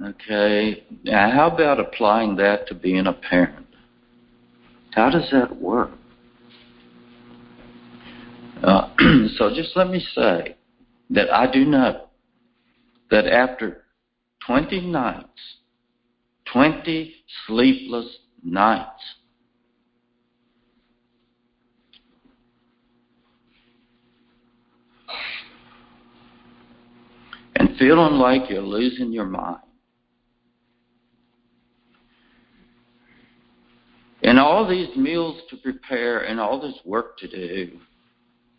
Okay, 0.03 0.85
now 1.03 1.29
how 1.29 1.53
about 1.53 1.79
applying 1.79 2.35
that 2.37 2.67
to 2.67 2.73
being 2.73 3.07
a 3.07 3.13
parent? 3.13 3.67
How 4.91 5.09
does 5.09 5.29
that 5.31 5.55
work? 5.61 5.91
Uh, 8.63 8.89
so 9.37 9.49
just 9.55 9.75
let 9.75 9.89
me 9.89 10.05
say 10.13 10.55
that 11.09 11.33
I 11.33 11.49
do 11.49 11.65
know 11.65 12.07
that 13.09 13.25
after 13.25 13.83
20 14.45 14.81
nights, 14.81 15.27
20 16.51 17.15
sleepless 17.47 18.17
nights, 18.43 19.01
and 27.55 27.77
feeling 27.77 28.15
like 28.15 28.49
you're 28.49 28.61
losing 28.61 29.13
your 29.13 29.25
mind, 29.25 29.59
and 34.23 34.37
all 34.37 34.67
these 34.67 34.93
meals 34.97 35.41
to 35.49 35.55
prepare 35.57 36.25
and 36.25 36.41
all 36.41 36.59
this 36.59 36.77
work 36.83 37.17
to 37.19 37.27
do 37.27 37.79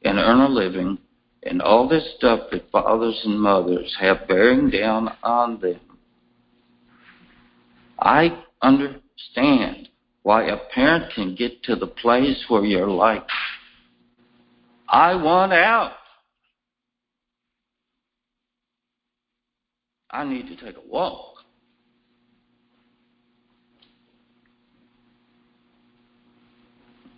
and 0.02 0.18
earn 0.18 0.40
a 0.40 0.48
living 0.48 0.98
and 1.42 1.62
all 1.62 1.88
this 1.88 2.14
stuff 2.16 2.50
that 2.50 2.70
fathers 2.70 3.20
and 3.24 3.40
mothers 3.40 3.96
have 4.00 4.28
bearing 4.28 4.70
down 4.70 5.14
on 5.22 5.60
them. 5.60 5.80
I 7.98 8.42
understand 8.62 9.88
why 10.22 10.44
a 10.44 10.56
parent 10.74 11.12
can 11.14 11.34
get 11.34 11.62
to 11.64 11.76
the 11.76 11.86
place 11.86 12.44
where 12.48 12.64
you're 12.64 12.90
like, 12.90 13.24
I 14.88 15.14
want 15.14 15.52
out. 15.52 15.92
I 20.10 20.24
need 20.24 20.48
to 20.48 20.56
take 20.56 20.76
a 20.76 20.88
walk. 20.88 21.26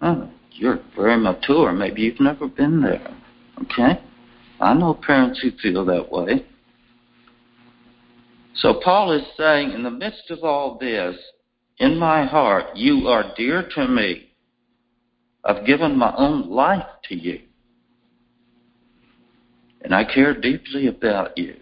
Oh, 0.02 0.28
you're 0.62 0.78
very 0.94 1.18
mature. 1.18 1.72
Maybe 1.72 2.02
you've 2.02 2.20
never 2.20 2.46
been 2.46 2.80
there. 2.80 3.16
Okay? 3.62 4.00
I 4.60 4.74
know 4.74 4.94
parents 4.94 5.40
who 5.42 5.50
feel 5.60 5.84
that 5.86 6.12
way. 6.12 6.46
So 8.54 8.80
Paul 8.84 9.10
is 9.10 9.26
saying, 9.36 9.72
in 9.72 9.82
the 9.82 9.90
midst 9.90 10.30
of 10.30 10.44
all 10.44 10.78
this, 10.78 11.16
in 11.78 11.98
my 11.98 12.24
heart, 12.24 12.76
you 12.76 13.08
are 13.08 13.34
dear 13.36 13.68
to 13.74 13.88
me. 13.88 14.30
I've 15.44 15.66
given 15.66 15.98
my 15.98 16.14
own 16.16 16.48
life 16.48 16.86
to 17.08 17.16
you. 17.16 17.40
And 19.80 19.92
I 19.92 20.04
care 20.04 20.40
deeply 20.40 20.86
about 20.86 21.36
you. 21.36 21.56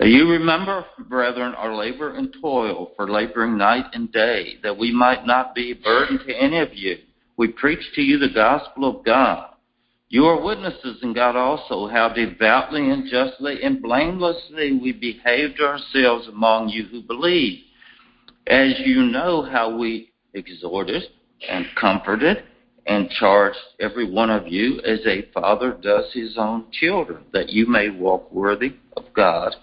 Uh, 0.00 0.06
you 0.06 0.28
remember, 0.28 0.86
brethren, 1.08 1.54
our 1.54 1.74
labor 1.74 2.14
and 2.14 2.34
toil 2.40 2.92
for 2.96 3.10
laboring 3.10 3.58
night 3.58 3.84
and 3.92 4.10
day, 4.10 4.54
that 4.62 4.76
we 4.76 4.90
might 4.90 5.26
not 5.26 5.54
be 5.54 5.72
a 5.72 5.84
burden 5.84 6.18
to 6.26 6.34
any 6.34 6.58
of 6.58 6.72
you. 6.72 6.96
We 7.36 7.48
preach 7.48 7.84
to 7.94 8.02
you 8.02 8.18
the 8.18 8.32
gospel 8.32 8.88
of 8.88 9.04
God. 9.04 9.50
You 10.08 10.24
are 10.26 10.42
witnesses 10.42 10.98
in 11.02 11.12
God 11.14 11.36
also 11.36 11.88
how 11.88 12.10
devoutly 12.10 12.90
and 12.90 13.08
justly 13.10 13.62
and 13.62 13.82
blamelessly 13.82 14.78
we 14.80 14.92
behaved 14.92 15.60
ourselves 15.60 16.28
among 16.28 16.70
you 16.70 16.84
who 16.84 17.02
believe. 17.02 17.60
As 18.46 18.74
you 18.78 19.02
know 19.04 19.42
how 19.42 19.76
we 19.76 20.12
exhorted 20.34 21.02
and 21.48 21.66
comforted 21.78 22.44
and 22.86 23.10
charged 23.10 23.58
every 23.80 24.10
one 24.10 24.30
of 24.30 24.48
you 24.48 24.80
as 24.80 25.00
a 25.06 25.30
father 25.32 25.76
does 25.80 26.12
his 26.12 26.36
own 26.36 26.66
children, 26.72 27.24
that 27.32 27.50
you 27.50 27.66
may 27.66 27.90
walk 27.90 28.30
worthy 28.32 28.74
of 28.96 29.04
God 29.14 29.54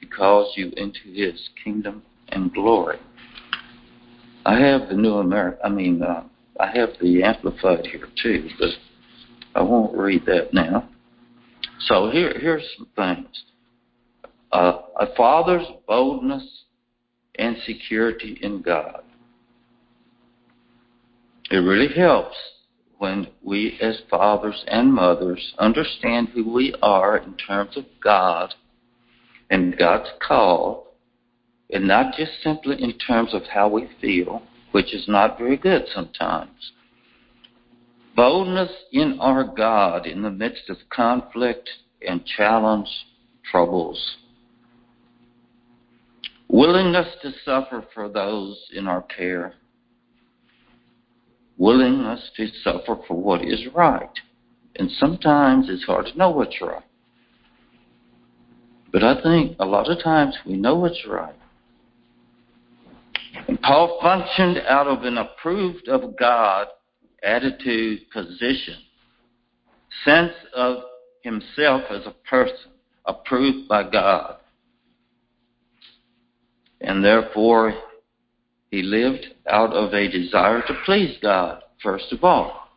he 0.00 0.06
calls 0.06 0.52
you 0.56 0.72
into 0.76 1.12
his 1.12 1.48
kingdom 1.62 2.02
and 2.28 2.52
glory. 2.52 2.98
I 4.44 4.58
have 4.60 4.88
the 4.88 4.94
New 4.94 5.14
American, 5.14 5.60
I 5.64 5.68
mean, 5.68 6.02
uh, 6.02 6.24
I 6.60 6.66
have 6.76 6.90
the 7.00 7.22
Amplified 7.22 7.86
here 7.86 8.08
too, 8.22 8.48
but 8.58 8.70
I 9.54 9.62
won't 9.62 9.96
read 9.96 10.24
that 10.26 10.54
now. 10.54 10.88
So 11.80 12.10
here, 12.10 12.32
here's 12.38 12.64
some 12.76 12.86
things. 12.96 13.44
Uh, 14.52 14.82
a 14.98 15.14
father's 15.16 15.66
boldness 15.86 16.64
and 17.38 17.56
security 17.66 18.38
in 18.42 18.62
God. 18.62 19.02
It 21.50 21.56
really 21.56 21.92
helps 21.94 22.36
when 22.98 23.28
we 23.42 23.78
as 23.80 24.00
fathers 24.10 24.64
and 24.68 24.92
mothers 24.92 25.54
understand 25.58 26.28
who 26.28 26.50
we 26.50 26.74
are 26.82 27.18
in 27.18 27.34
terms 27.36 27.76
of 27.76 27.84
God 28.02 28.54
and 29.50 29.76
God's 29.76 30.10
call, 30.26 30.94
and 31.70 31.86
not 31.86 32.14
just 32.16 32.32
simply 32.42 32.82
in 32.82 32.98
terms 32.98 33.34
of 33.34 33.42
how 33.52 33.68
we 33.68 33.88
feel, 34.00 34.42
which 34.72 34.94
is 34.94 35.06
not 35.08 35.38
very 35.38 35.56
good 35.56 35.84
sometimes. 35.94 36.72
Boldness 38.14 38.70
in 38.92 39.18
our 39.20 39.44
God 39.44 40.06
in 40.06 40.22
the 40.22 40.30
midst 40.30 40.70
of 40.70 40.76
conflict 40.90 41.68
and 42.06 42.24
challenge, 42.24 42.88
troubles. 43.50 44.16
Willingness 46.48 47.08
to 47.22 47.32
suffer 47.44 47.84
for 47.92 48.08
those 48.08 48.58
in 48.72 48.86
our 48.86 49.02
care. 49.02 49.54
Willingness 51.58 52.30
to 52.36 52.48
suffer 52.62 52.96
for 53.06 53.20
what 53.20 53.42
is 53.42 53.66
right. 53.74 54.10
And 54.76 54.90
sometimes 54.98 55.66
it's 55.68 55.84
hard 55.84 56.06
to 56.06 56.18
know 56.18 56.30
what's 56.30 56.60
right. 56.60 56.82
But 58.96 59.04
I 59.04 59.22
think 59.22 59.56
a 59.60 59.66
lot 59.66 59.90
of 59.90 60.02
times 60.02 60.38
we 60.46 60.56
know 60.56 60.76
what's 60.76 61.06
right. 61.06 61.34
And 63.46 63.60
Paul 63.60 63.98
functioned 64.00 64.56
out 64.66 64.86
of 64.86 65.02
an 65.02 65.18
approved 65.18 65.86
of 65.86 66.16
God 66.16 66.68
attitude, 67.22 68.10
position, 68.10 68.76
sense 70.02 70.32
of 70.54 70.78
himself 71.22 71.82
as 71.90 72.06
a 72.06 72.14
person 72.26 72.70
approved 73.04 73.68
by 73.68 73.82
God. 73.82 74.36
And 76.80 77.04
therefore, 77.04 77.74
he 78.70 78.80
lived 78.80 79.26
out 79.46 79.74
of 79.74 79.92
a 79.92 80.10
desire 80.10 80.62
to 80.62 80.74
please 80.86 81.18
God, 81.20 81.62
first 81.82 82.12
of 82.12 82.24
all, 82.24 82.70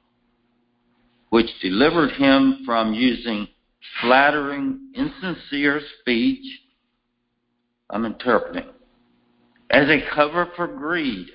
which 1.30 1.48
delivered 1.62 2.12
him 2.12 2.64
from 2.66 2.94
using 2.94 3.48
flattering, 4.02 4.92
insincere 4.96 5.82
speech, 6.00 6.46
I'm 7.90 8.06
interpreting, 8.06 8.70
as 9.70 9.88
a 9.88 10.02
cover 10.14 10.48
for 10.56 10.68
greed, 10.68 11.28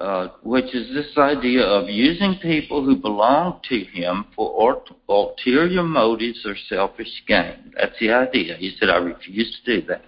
uh, 0.00 0.28
which 0.42 0.74
is 0.74 0.92
this 0.94 1.16
idea 1.16 1.62
of 1.62 1.88
using 1.88 2.38
people 2.42 2.84
who 2.84 2.96
belong 2.96 3.60
to 3.68 3.78
him 3.78 4.26
for 4.34 4.82
ulterior 5.08 5.82
motives 5.82 6.44
or 6.44 6.54
selfish 6.68 7.22
gain. 7.26 7.72
That's 7.76 7.98
the 7.98 8.12
idea. 8.12 8.56
He 8.56 8.76
said, 8.78 8.90
I 8.90 8.96
refuse 8.96 9.58
to 9.64 9.80
do 9.80 9.86
that. 9.86 10.02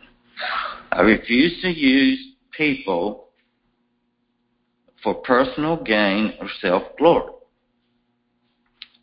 I 0.93 1.01
refuse 1.01 1.61
to 1.63 1.69
use 1.69 2.19
people 2.57 3.29
for 5.03 5.15
personal 5.15 5.83
gain 5.83 6.35
or 6.41 6.49
self 6.61 6.83
glory. 6.99 7.33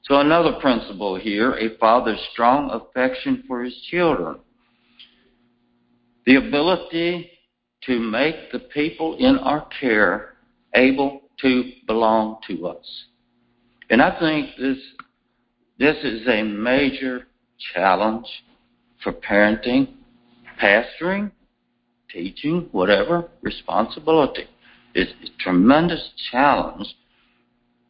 So 0.08 0.20
another 0.20 0.54
principle 0.62 1.16
here, 1.16 1.54
a 1.54 1.78
father's 1.78 2.20
strong 2.32 2.70
affection 2.70 3.44
for 3.48 3.64
his 3.64 3.76
children. 3.90 4.38
The 6.28 6.36
ability 6.36 7.32
to 7.84 8.00
make 8.00 8.52
the 8.52 8.60
people 8.60 9.18
in 9.18 9.38
our 9.40 9.68
care 9.80 10.36
able 10.76 11.22
to 11.42 11.72
belong 11.88 12.38
to 12.48 12.68
us. 12.68 13.06
And 13.90 14.02
I 14.02 14.18
think 14.20 14.52
this, 14.60 14.78
this 15.80 15.98
is 16.04 16.28
a 16.28 16.44
major 16.44 17.28
challenge 17.74 18.28
for 19.04 19.12
parenting, 19.12 19.94
pastoring, 20.62 21.32
teaching, 22.12 22.70
whatever, 22.72 23.28
responsibility. 23.42 24.46
It's 24.94 25.12
a 25.24 25.44
tremendous 25.44 26.12
challenge 26.32 26.96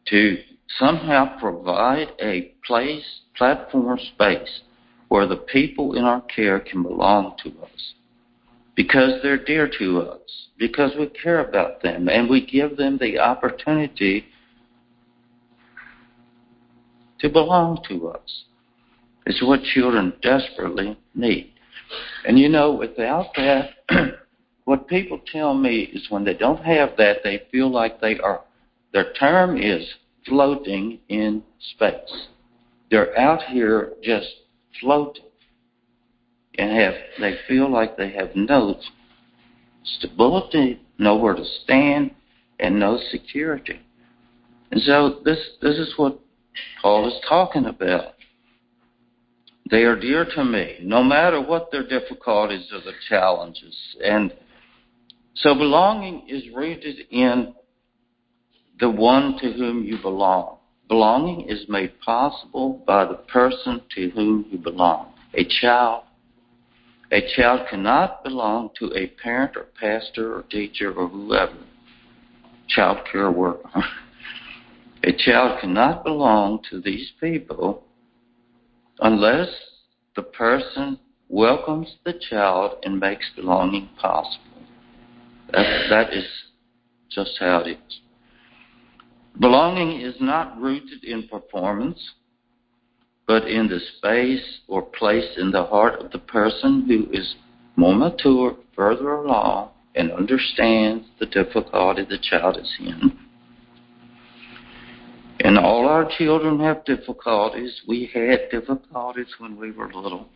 to 0.08 0.38
somehow 0.78 1.38
provide 1.38 2.08
a 2.20 2.52
place, 2.66 3.20
platform, 3.36 3.98
space 4.14 4.60
where 5.08 5.26
the 5.26 5.36
people 5.36 5.96
in 5.96 6.04
our 6.04 6.20
care 6.22 6.60
can 6.60 6.82
belong 6.82 7.34
to 7.42 7.50
us 7.62 7.94
because 8.76 9.22
they're 9.22 9.42
dear 9.42 9.70
to 9.78 10.00
us, 10.02 10.48
because 10.58 10.92
we 10.98 11.06
care 11.06 11.40
about 11.48 11.82
them, 11.82 12.08
and 12.08 12.28
we 12.28 12.44
give 12.44 12.76
them 12.76 12.98
the 13.00 13.18
opportunity 13.18 14.26
to 17.18 17.28
belong 17.30 17.82
to 17.88 18.08
us. 18.08 18.44
It's 19.24 19.42
what 19.42 19.62
children 19.62 20.12
desperately 20.22 20.98
need. 21.14 21.52
And 22.26 22.38
you 22.38 22.48
know, 22.48 22.72
without 22.72 23.26
that, 23.36 23.70
what 24.64 24.88
people 24.88 25.20
tell 25.32 25.54
me 25.54 25.90
is 25.92 26.10
when 26.10 26.24
they 26.24 26.34
don't 26.34 26.62
have 26.62 26.90
that, 26.98 27.18
they 27.24 27.42
feel 27.50 27.70
like 27.70 28.00
they 28.00 28.18
are, 28.18 28.42
their 28.92 29.12
term 29.14 29.56
is 29.56 29.88
floating 30.28 31.00
in 31.08 31.42
space. 31.74 32.28
They're 32.90 33.18
out 33.18 33.42
here 33.42 33.92
just 34.02 34.28
floating 34.80 35.24
and 36.58 36.70
have, 36.70 36.94
they 37.20 37.36
feel 37.48 37.70
like 37.70 37.96
they 37.96 38.10
have 38.12 38.30
no 38.34 38.78
stability, 39.84 40.80
nowhere 40.98 41.34
to 41.34 41.44
stand, 41.62 42.12
and 42.58 42.78
no 42.80 42.98
security. 43.10 43.80
And 44.70 44.80
so 44.82 45.20
this, 45.24 45.38
this 45.60 45.76
is 45.76 45.92
what 45.96 46.18
Paul 46.80 47.08
is 47.08 47.14
talking 47.28 47.66
about. 47.66 48.14
They 49.70 49.82
are 49.82 49.98
dear 49.98 50.24
to 50.24 50.44
me, 50.44 50.78
no 50.82 51.02
matter 51.02 51.40
what 51.40 51.70
their 51.70 51.86
difficulties 51.86 52.68
or 52.72 52.80
the 52.80 52.92
challenges. 53.08 53.76
And 54.02 54.32
so 55.34 55.54
belonging 55.54 56.26
is 56.28 56.44
rooted 56.54 56.96
in 57.10 57.54
the 58.78 58.90
one 58.90 59.38
to 59.38 59.52
whom 59.52 59.84
you 59.84 59.98
belong. 59.98 60.58
Belonging 60.88 61.48
is 61.48 61.68
made 61.68 61.98
possible 62.00 62.82
by 62.86 63.04
the 63.04 63.14
person 63.14 63.80
to 63.94 64.10
whom 64.10 64.46
you 64.50 64.58
belong. 64.58 65.12
A 65.34 65.44
child. 65.44 66.04
A 67.10 67.20
child 67.34 67.68
cannot 67.70 68.22
belong 68.22 68.70
to 68.78 68.92
a 68.94 69.08
parent 69.22 69.56
or 69.56 69.66
pastor 69.80 70.36
or 70.36 70.42
teacher 70.42 70.92
or 70.92 71.08
whoever. 71.08 71.56
Child 72.68 72.98
care 73.10 73.30
worker. 73.30 73.68
a 75.04 75.12
child 75.12 75.60
cannot 75.60 76.04
belong 76.04 76.60
to 76.70 76.80
these 76.80 77.10
people 77.20 77.84
unless 79.00 79.48
the 80.14 80.22
person 80.22 80.98
welcomes 81.28 81.96
the 82.04 82.14
child 82.30 82.78
and 82.84 82.98
makes 82.98 83.26
belonging 83.34 83.88
possible. 84.00 84.62
That, 85.52 85.86
that 85.90 86.12
is 86.12 86.26
just 87.10 87.32
how 87.38 87.58
it 87.60 87.70
is. 87.70 88.00
Belonging 89.38 90.00
is 90.00 90.14
not 90.20 90.58
rooted 90.60 91.04
in 91.04 91.28
performance, 91.28 92.12
but 93.26 93.46
in 93.48 93.68
the 93.68 93.80
space 93.96 94.60
or 94.66 94.82
place 94.82 95.36
in 95.36 95.50
the 95.50 95.64
heart 95.64 96.00
of 96.00 96.10
the 96.10 96.18
person 96.18 96.86
who 96.86 97.08
is 97.12 97.34
more 97.76 97.94
mature, 97.94 98.56
further 98.74 99.12
along, 99.12 99.70
and 99.94 100.10
understands 100.10 101.06
the 101.18 101.26
difficulty 101.26 102.04
the 102.08 102.18
child 102.18 102.56
is 102.56 102.74
in. 102.80 103.18
And 105.40 105.58
all 105.58 105.86
our 105.86 106.08
children 106.16 106.58
have 106.60 106.84
difficulties. 106.86 107.82
We 107.86 108.10
had 108.14 108.50
difficulties 108.50 109.28
when 109.38 109.58
we 109.58 109.70
were 109.70 109.92
little. 109.92 110.28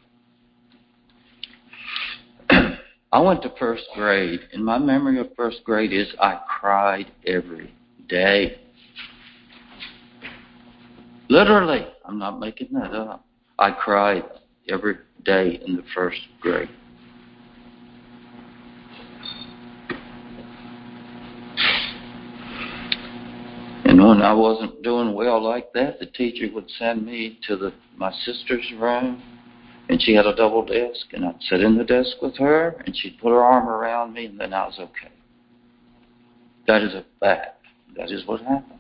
I 3.13 3.21
went 3.21 3.43
to 3.43 3.53
first 3.59 3.85
grade, 3.95 4.41
and 4.53 4.63
my 4.63 4.79
memory 4.79 5.19
of 5.19 5.35
first 5.37 5.65
grade 5.65 5.93
is 5.93 6.09
I 6.21 6.39
cried 6.61 7.11
every 7.27 7.75
day. 8.09 8.59
Literally, 11.31 11.87
I'm 12.05 12.19
not 12.19 12.41
making 12.41 12.73
that 12.73 12.93
up. 12.93 13.25
I 13.57 13.71
cried 13.71 14.25
every 14.69 14.97
day 15.25 15.61
in 15.65 15.77
the 15.77 15.85
first 15.95 16.19
grade. 16.41 16.69
And 23.85 24.05
when 24.05 24.23
I 24.23 24.33
wasn't 24.33 24.83
doing 24.83 25.15
well 25.15 25.41
like 25.41 25.73
that, 25.75 26.01
the 26.01 26.07
teacher 26.07 26.53
would 26.53 26.69
send 26.79 27.07
me 27.07 27.39
to 27.47 27.57
the 27.57 27.73
my 27.97 28.13
sister's 28.25 28.67
room, 28.81 29.23
and 29.89 30.03
she 30.03 30.15
had 30.15 30.27
a 30.27 30.35
double 30.35 30.67
desk, 30.67 31.13
and 31.13 31.25
I'd 31.25 31.41
sit 31.43 31.61
in 31.61 31.79
the 31.79 31.85
desk 31.85 32.21
with 32.21 32.37
her, 32.39 32.83
and 32.85 32.97
she'd 32.97 33.21
put 33.21 33.31
her 33.31 33.43
arm 33.43 33.69
around 33.69 34.15
me, 34.15 34.27
and 34.27 34.41
then 34.41 34.53
I 34.53 34.67
was 34.67 34.81
okay. 34.81 35.13
That 36.67 36.83
is 36.83 36.93
a 36.95 37.05
fact. 37.21 37.65
That 37.97 38.11
is 38.11 38.27
what 38.27 38.41
happened. 38.41 38.80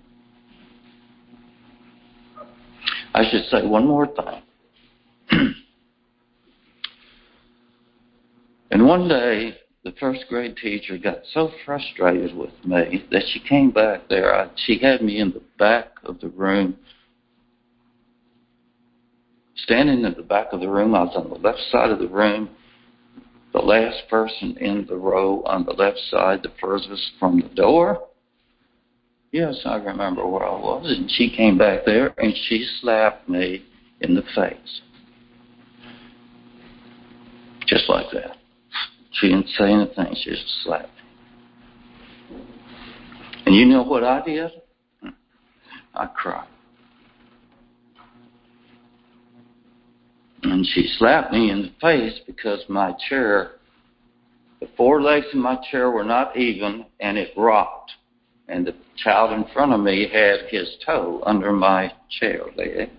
I 3.14 3.28
should 3.30 3.44
say 3.50 3.66
one 3.66 3.86
more 3.86 4.06
thing. 4.06 4.42
and 8.70 8.86
one 8.86 9.08
day, 9.08 9.56
the 9.82 9.92
first 9.98 10.24
grade 10.28 10.56
teacher 10.56 10.98
got 10.98 11.20
so 11.32 11.50
frustrated 11.64 12.36
with 12.36 12.52
me 12.64 13.04
that 13.10 13.22
she 13.32 13.40
came 13.40 13.70
back 13.70 14.08
there. 14.08 14.34
I, 14.34 14.50
she 14.56 14.78
had 14.78 15.02
me 15.02 15.18
in 15.18 15.30
the 15.32 15.42
back 15.58 15.92
of 16.04 16.20
the 16.20 16.28
room, 16.28 16.76
standing 19.56 20.04
in 20.04 20.14
the 20.14 20.22
back 20.22 20.48
of 20.52 20.60
the 20.60 20.68
room. 20.68 20.94
I 20.94 21.04
was 21.04 21.16
on 21.16 21.30
the 21.30 21.36
left 21.36 21.60
side 21.70 21.90
of 21.90 21.98
the 21.98 22.08
room, 22.08 22.50
the 23.52 23.60
last 23.60 24.08
person 24.08 24.56
in 24.60 24.86
the 24.86 24.96
row 24.96 25.42
on 25.44 25.64
the 25.64 25.72
left 25.72 25.98
side, 26.10 26.42
the 26.42 26.52
furthest 26.60 27.12
from 27.18 27.40
the 27.40 27.48
door. 27.54 28.06
Yes, 29.32 29.60
I 29.64 29.76
remember 29.76 30.26
where 30.26 30.44
I 30.44 30.50
was. 30.50 30.84
And 30.86 31.10
she 31.10 31.30
came 31.30 31.56
back 31.56 31.84
there 31.86 32.14
and 32.18 32.34
she 32.48 32.66
slapped 32.80 33.28
me 33.28 33.64
in 34.00 34.14
the 34.14 34.22
face. 34.34 34.80
Just 37.66 37.88
like 37.88 38.06
that. 38.12 38.36
She 39.12 39.28
didn't 39.28 39.48
say 39.56 39.72
anything. 39.72 40.16
She 40.22 40.30
just 40.30 40.62
slapped 40.64 40.88
me. 42.30 42.38
And 43.46 43.54
you 43.54 43.66
know 43.66 43.82
what 43.82 44.02
I 44.02 44.24
did? 44.24 44.50
I 45.94 46.06
cried. 46.06 46.48
And 50.42 50.66
she 50.66 50.88
slapped 50.98 51.32
me 51.32 51.50
in 51.50 51.62
the 51.62 51.72
face 51.80 52.18
because 52.26 52.60
my 52.68 52.94
chair, 53.08 53.52
the 54.60 54.68
four 54.76 55.02
legs 55.02 55.26
of 55.32 55.38
my 55.38 55.56
chair 55.70 55.90
were 55.90 56.04
not 56.04 56.36
even 56.36 56.86
and 56.98 57.16
it 57.18 57.32
rocked. 57.36 57.92
And 58.50 58.66
the 58.66 58.74
child 58.96 59.32
in 59.32 59.44
front 59.52 59.72
of 59.72 59.80
me 59.80 60.08
had 60.12 60.40
his 60.48 60.68
toe 60.84 61.22
under 61.24 61.52
my 61.52 61.92
chair 62.18 62.42
leg. 62.56 62.90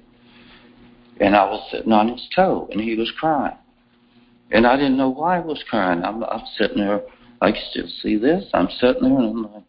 And 1.20 1.36
I 1.36 1.44
was 1.44 1.70
sitting 1.70 1.92
on 1.92 2.08
his 2.08 2.26
toe 2.34 2.70
and 2.72 2.80
he 2.80 2.96
was 2.96 3.12
crying. 3.20 3.58
And 4.52 4.66
I 4.66 4.78
didn't 4.78 4.98
know 4.98 5.10
why 5.10 5.42
he 5.42 5.46
was 5.46 5.64
crying. 5.70 6.04
I'm, 6.04 6.24
I'm 6.24 6.46
sitting 6.58 6.78
there, 6.78 7.02
I 7.42 7.52
can 7.52 7.62
still 7.70 7.88
see 8.02 8.18
this. 8.18 8.46
I'm 8.54 8.70
sitting 8.80 9.04
there 9.04 9.18
and 9.18 9.46
I'm 9.46 9.54
like, 9.54 9.64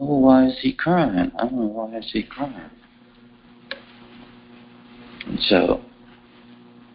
oh, 0.00 0.18
why 0.18 0.46
is 0.46 0.58
he 0.60 0.72
crying? 0.72 1.30
I 1.38 1.42
don't 1.44 1.54
know 1.54 1.66
why 1.66 1.96
is 1.96 2.10
he 2.12 2.24
crying. 2.24 2.70
And 5.26 5.40
so 5.40 5.80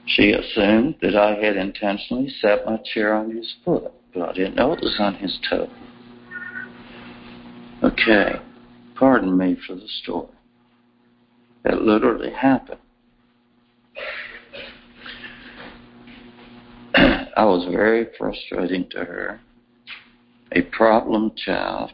she 0.05 0.31
assumed 0.31 0.95
that 1.01 1.15
I 1.15 1.35
had 1.35 1.55
intentionally 1.55 2.29
set 2.41 2.65
my 2.65 2.77
chair 2.93 3.13
on 3.13 3.35
his 3.35 3.55
foot, 3.63 3.91
but 4.13 4.29
I 4.29 4.33
didn't 4.33 4.55
know 4.55 4.73
it 4.73 4.81
was 4.81 4.97
on 4.99 5.15
his 5.15 5.39
toe. 5.49 5.69
Okay, 7.83 8.33
pardon 8.95 9.35
me 9.35 9.57
for 9.65 9.75
the 9.75 9.87
story. 10.03 10.27
It 11.65 11.81
literally 11.81 12.31
happened. 12.31 12.79
I 16.95 17.43
was 17.45 17.67
very 17.71 18.07
frustrating 18.17 18.87
to 18.91 18.99
her. 18.99 19.39
A 20.51 20.61
problem 20.63 21.31
child. 21.35 21.91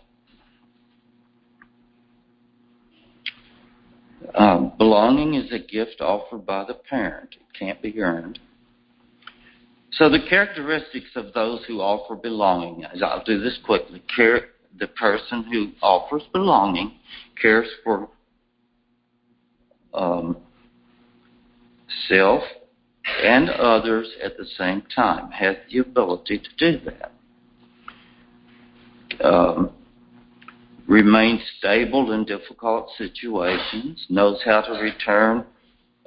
Um, 4.36 4.74
belonging 4.78 5.36
is 5.36 5.52
a 5.54 5.60
gift 5.60 6.02
offered 6.02 6.46
by 6.46 6.66
the 6.66 6.74
parent. 6.74 7.30
It 7.40 7.58
can't 7.58 7.82
be 7.82 8.02
earned. 8.02 8.40
So 9.92 10.10
the 10.10 10.20
characteristics 10.30 11.12
of 11.16 11.34
those 11.34 11.64
who 11.66 11.80
offer 11.80 12.16
belonging, 12.16 12.86
I'll 13.02 13.24
do 13.24 13.40
this 13.40 13.58
quickly. 13.66 14.04
Care, 14.14 14.50
the 14.80 14.88
person 14.88 15.44
who 15.44 15.72
offers 15.82 16.24
belonging 16.34 16.94
cares 17.42 17.68
for 17.84 18.10
um, 19.94 20.38
self 22.08 22.44
and 23.24 23.50
others 23.50 24.08
at 24.24 24.38
the 24.38 24.46
same 24.58 24.84
time, 24.94 25.32
has 25.32 25.56
the 25.72 25.80
ability 25.80 26.40
to 26.40 26.50
do 26.72 26.80
that. 26.86 27.12
Um, 29.26 29.72
remains 30.88 31.42
stable 31.58 32.12
in 32.12 32.26
difficult 32.26 32.90
situations, 32.98 34.06
knows 34.10 34.40
how 34.46 34.62
to 34.62 34.74
return 34.74 35.46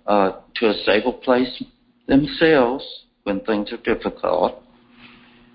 uh, 0.07 0.33
to 0.57 0.71
a 0.71 0.75
stable 0.83 1.15
place 1.15 1.63
themselves 2.07 2.85
when 3.25 3.41
things 3.41 3.71
are 3.73 3.95
difficult, 3.95 4.63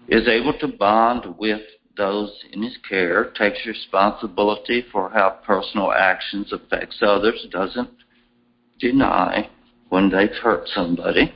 is 0.07 0.27
able 0.27 0.57
to 0.59 0.67
bond 0.67 1.35
with 1.37 1.61
those 1.97 2.31
in 2.51 2.63
his 2.63 2.77
care, 2.87 3.31
takes 3.31 3.65
responsibility 3.65 4.85
for 4.91 5.09
how 5.09 5.39
personal 5.45 5.91
actions 5.91 6.51
affects 6.51 7.01
others, 7.01 7.45
doesn't 7.51 7.89
deny 8.79 9.49
when 9.89 10.09
they've 10.09 10.35
hurt 10.41 10.67
somebody, 10.67 11.33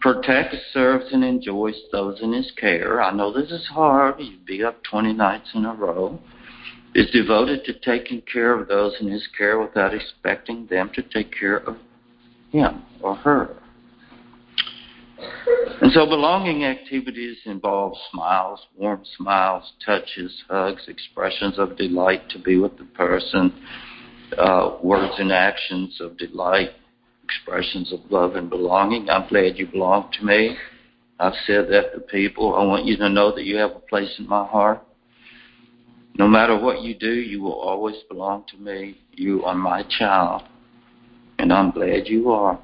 protects, 0.00 0.56
serves, 0.72 1.06
and 1.12 1.22
enjoys 1.22 1.76
those 1.92 2.20
in 2.20 2.32
his 2.32 2.50
care. 2.58 3.00
I 3.00 3.12
know 3.12 3.32
this 3.32 3.50
is 3.50 3.66
hard. 3.68 4.16
You'd 4.18 4.46
be 4.46 4.64
up 4.64 4.82
20 4.84 5.12
nights 5.12 5.50
in 5.54 5.64
a 5.64 5.74
row. 5.74 6.18
Is 6.92 7.08
devoted 7.12 7.64
to 7.66 7.78
taking 7.78 8.20
care 8.22 8.58
of 8.58 8.66
those 8.66 8.94
in 9.00 9.08
his 9.08 9.24
care 9.38 9.60
without 9.60 9.94
expecting 9.94 10.66
them 10.66 10.90
to 10.94 11.02
take 11.02 11.32
care 11.32 11.58
of 11.58 11.76
him 12.50 12.82
or 13.00 13.14
her. 13.14 13.59
And 15.80 15.90
so 15.92 16.04
belonging 16.04 16.64
activities 16.64 17.38
involve 17.46 17.94
smiles, 18.12 18.60
warm 18.76 19.02
smiles, 19.16 19.72
touches, 19.84 20.44
hugs, 20.46 20.82
expressions 20.88 21.58
of 21.58 21.78
delight 21.78 22.28
to 22.30 22.38
be 22.38 22.58
with 22.58 22.76
the 22.76 22.84
person, 22.84 23.50
uh, 24.36 24.76
words 24.82 25.14
and 25.16 25.32
actions 25.32 25.98
of 26.02 26.18
delight, 26.18 26.72
expressions 27.24 27.94
of 27.94 28.00
love 28.10 28.36
and 28.36 28.50
belonging. 28.50 29.08
I'm 29.08 29.26
glad 29.28 29.56
you 29.56 29.68
belong 29.68 30.10
to 30.18 30.24
me. 30.24 30.56
I've 31.18 31.32
said 31.46 31.68
that 31.70 31.94
to 31.94 32.00
people. 32.00 32.54
I 32.54 32.64
want 32.64 32.84
you 32.84 32.98
to 32.98 33.08
know 33.08 33.34
that 33.34 33.44
you 33.44 33.56
have 33.56 33.70
a 33.70 33.80
place 33.80 34.14
in 34.18 34.28
my 34.28 34.46
heart. 34.46 34.82
No 36.18 36.28
matter 36.28 36.58
what 36.58 36.82
you 36.82 36.94
do, 36.94 37.12
you 37.12 37.40
will 37.40 37.58
always 37.58 37.96
belong 38.10 38.44
to 38.50 38.58
me. 38.58 38.98
You 39.12 39.44
are 39.44 39.54
my 39.54 39.84
child. 39.98 40.42
And 41.38 41.50
I'm 41.50 41.70
glad 41.70 42.06
you 42.06 42.30
are, 42.30 42.60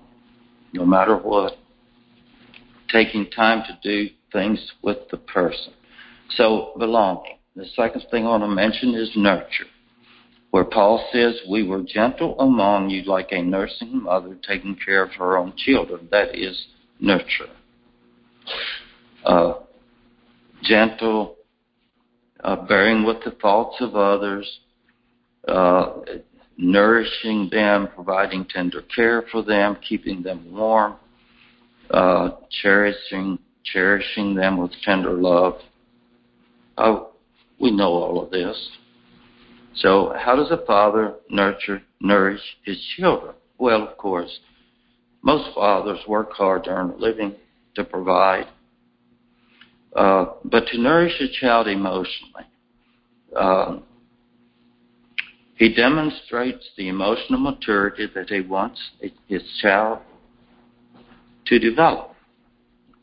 no 0.75 0.85
matter 0.85 1.17
what. 1.17 1.57
Taking 2.91 3.31
time 3.31 3.65
to 3.67 3.79
do 3.83 4.11
things 4.33 4.73
with 4.83 4.99
the 5.11 5.17
person. 5.17 5.73
So, 6.31 6.73
belonging. 6.79 7.39
The 7.55 7.67
second 7.75 8.05
thing 8.11 8.27
I 8.27 8.31
want 8.31 8.43
to 8.43 8.49
mention 8.49 8.95
is 8.95 9.11
nurture 9.17 9.67
where 10.57 10.65
Paul 10.65 11.07
says, 11.13 11.35
We 11.51 11.65
were 11.65 11.83
gentle 11.83 12.35
among 12.41 12.89
you 12.89 13.03
like 13.03 13.29
a 13.31 13.43
nursing 13.43 14.03
mother 14.05 14.39
taking 14.49 14.75
care 14.75 15.03
of 15.03 15.13
her 15.13 15.37
own 15.37 15.53
children. 15.55 16.09
That 16.11 16.35
is 16.35 16.69
nurture. 16.99 17.51
Uh, 19.23 19.55
gentle, 20.63 21.37
uh, 22.43 22.57
bearing 22.67 23.05
with 23.05 23.19
the 23.23 23.33
faults 23.33 23.77
of 23.81 23.97
others, 23.97 24.61
uh, 25.47 26.01
nourishing 26.57 27.51
them, 27.51 27.89
providing 27.95 28.47
tender 28.47 28.83
care 28.83 29.25
for 29.31 29.43
them, 29.43 29.77
keeping 29.87 30.23
them 30.23 30.57
warm, 30.57 30.95
uh, 31.91 32.31
cherishing 32.63 33.39
cherishing 33.65 34.35
them 34.35 34.59
with 34.59 34.71
tender 34.85 35.13
love. 35.13 35.55
Oh, 36.79 37.11
we 37.61 37.71
know 37.71 37.91
all 37.91 38.23
of 38.23 38.31
this. 38.31 38.71
So, 39.75 40.15
how 40.17 40.37
does 40.37 40.51
a 40.51 40.65
father 40.67 41.15
nurture, 41.29 41.83
nourish 42.01 42.41
his 42.65 42.79
children? 42.97 43.35
Well, 43.59 43.83
of 43.83 43.99
course, 43.99 44.39
most 45.23 45.55
fathers 45.55 46.01
work 46.07 46.33
hard 46.33 46.65
to 46.65 46.71
earn 46.71 46.91
a 46.91 46.97
living, 46.97 47.35
to 47.75 47.85
provide. 47.85 48.47
Uh, 49.95 50.27
but 50.45 50.67
to 50.69 50.79
nourish 50.81 51.21
a 51.21 51.29
child 51.41 51.69
emotionally, 51.69 52.45
uh, 53.35 53.79
he 55.57 55.75
demonstrates 55.75 56.69
the 56.77 56.89
emotional 56.89 57.41
maturity 57.41 58.07
that 58.15 58.29
he 58.29 58.43
wants 58.43 58.81
his 59.27 59.43
child 59.63 60.01
to 61.47 61.59
develop. 61.59 62.13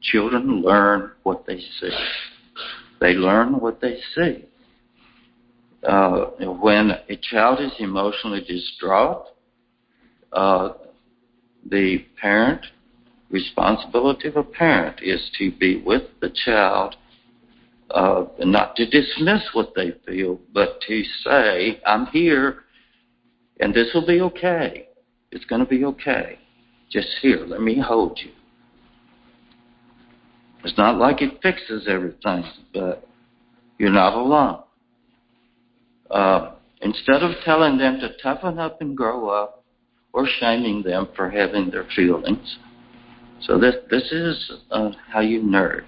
Children 0.01 0.61
learn 0.61 1.11
what 1.23 1.45
they 1.45 1.59
see. 1.59 1.97
They 2.99 3.13
learn 3.13 3.59
what 3.59 3.81
they 3.81 3.99
see 4.15 4.45
uh, 5.87 6.25
when 6.39 6.91
a 7.09 7.17
child 7.21 7.59
is 7.59 7.71
emotionally 7.79 8.41
distraught, 8.41 9.25
uh, 10.31 10.69
the 11.69 12.05
parent 12.19 12.65
responsibility 13.29 14.27
of 14.27 14.37
a 14.37 14.43
parent 14.43 14.99
is 15.01 15.29
to 15.37 15.51
be 15.51 15.81
with 15.85 16.03
the 16.21 16.31
child, 16.45 16.95
uh, 17.91 18.25
not 18.39 18.75
to 18.75 18.85
dismiss 18.89 19.41
what 19.53 19.73
they 19.75 19.91
feel, 20.05 20.39
but 20.53 20.79
to 20.81 21.03
say, 21.23 21.81
"I'm 21.85 22.05
here, 22.07 22.63
and 23.59 23.73
this 23.73 23.93
will 23.93 24.05
be 24.05 24.21
okay. 24.21 24.87
It's 25.31 25.45
going 25.45 25.63
to 25.63 25.67
be 25.67 25.83
okay. 25.85 26.39
Just 26.93 27.09
here, 27.21 27.43
let 27.45 27.61
me 27.61 27.79
hold 27.79 28.19
you." 28.23 28.31
It's 30.63 30.77
not 30.77 30.97
like 30.97 31.21
it 31.21 31.41
fixes 31.41 31.87
everything, 31.89 32.45
but 32.73 33.05
you're 33.77 33.91
not 33.91 34.13
alone. 34.13 34.63
Uh, 36.09 36.51
instead 36.81 37.23
of 37.23 37.31
telling 37.43 37.77
them 37.77 37.99
to 37.99 38.09
toughen 38.21 38.59
up 38.59 38.79
and 38.81 38.95
grow 38.95 39.27
up 39.27 39.63
or 40.13 40.27
shaming 40.39 40.83
them 40.83 41.09
for 41.15 41.29
having 41.29 41.71
their 41.71 41.87
feelings. 41.95 42.57
So 43.41 43.57
this, 43.59 43.75
this 43.89 44.09
is 44.11 44.51
uh, 44.71 44.91
how 45.11 45.19
you 45.19 45.41
nourish. 45.41 45.85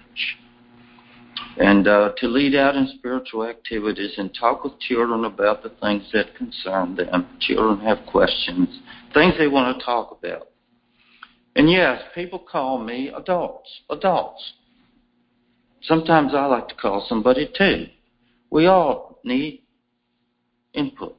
And 1.58 1.88
uh, 1.88 2.12
to 2.18 2.28
lead 2.28 2.56
out 2.56 2.76
in 2.76 2.92
spiritual 2.98 3.48
activities 3.48 4.16
and 4.18 4.36
talk 4.38 4.64
with 4.64 4.78
children 4.80 5.24
about 5.24 5.64
the 5.64 5.70
things 5.82 6.04
that 6.12 6.36
concern 6.36 6.96
them. 6.96 7.28
Children 7.40 7.80
have 7.86 8.00
questions, 8.12 8.68
things 9.14 9.36
they 9.38 9.48
want 9.48 9.78
to 9.78 9.86
talk 9.86 10.18
about. 10.20 10.50
And 11.56 11.72
yes, 11.72 12.02
people 12.14 12.40
call 12.40 12.78
me 12.78 13.10
adults. 13.16 13.70
Adults. 13.90 14.54
Sometimes 15.82 16.34
I 16.34 16.46
like 16.48 16.68
to 16.70 16.76
call 16.76 17.06
somebody 17.08 17.50
too. 17.58 17.88
We 18.50 18.68
all 18.68 19.20
need 19.24 19.62
input. 20.74 21.16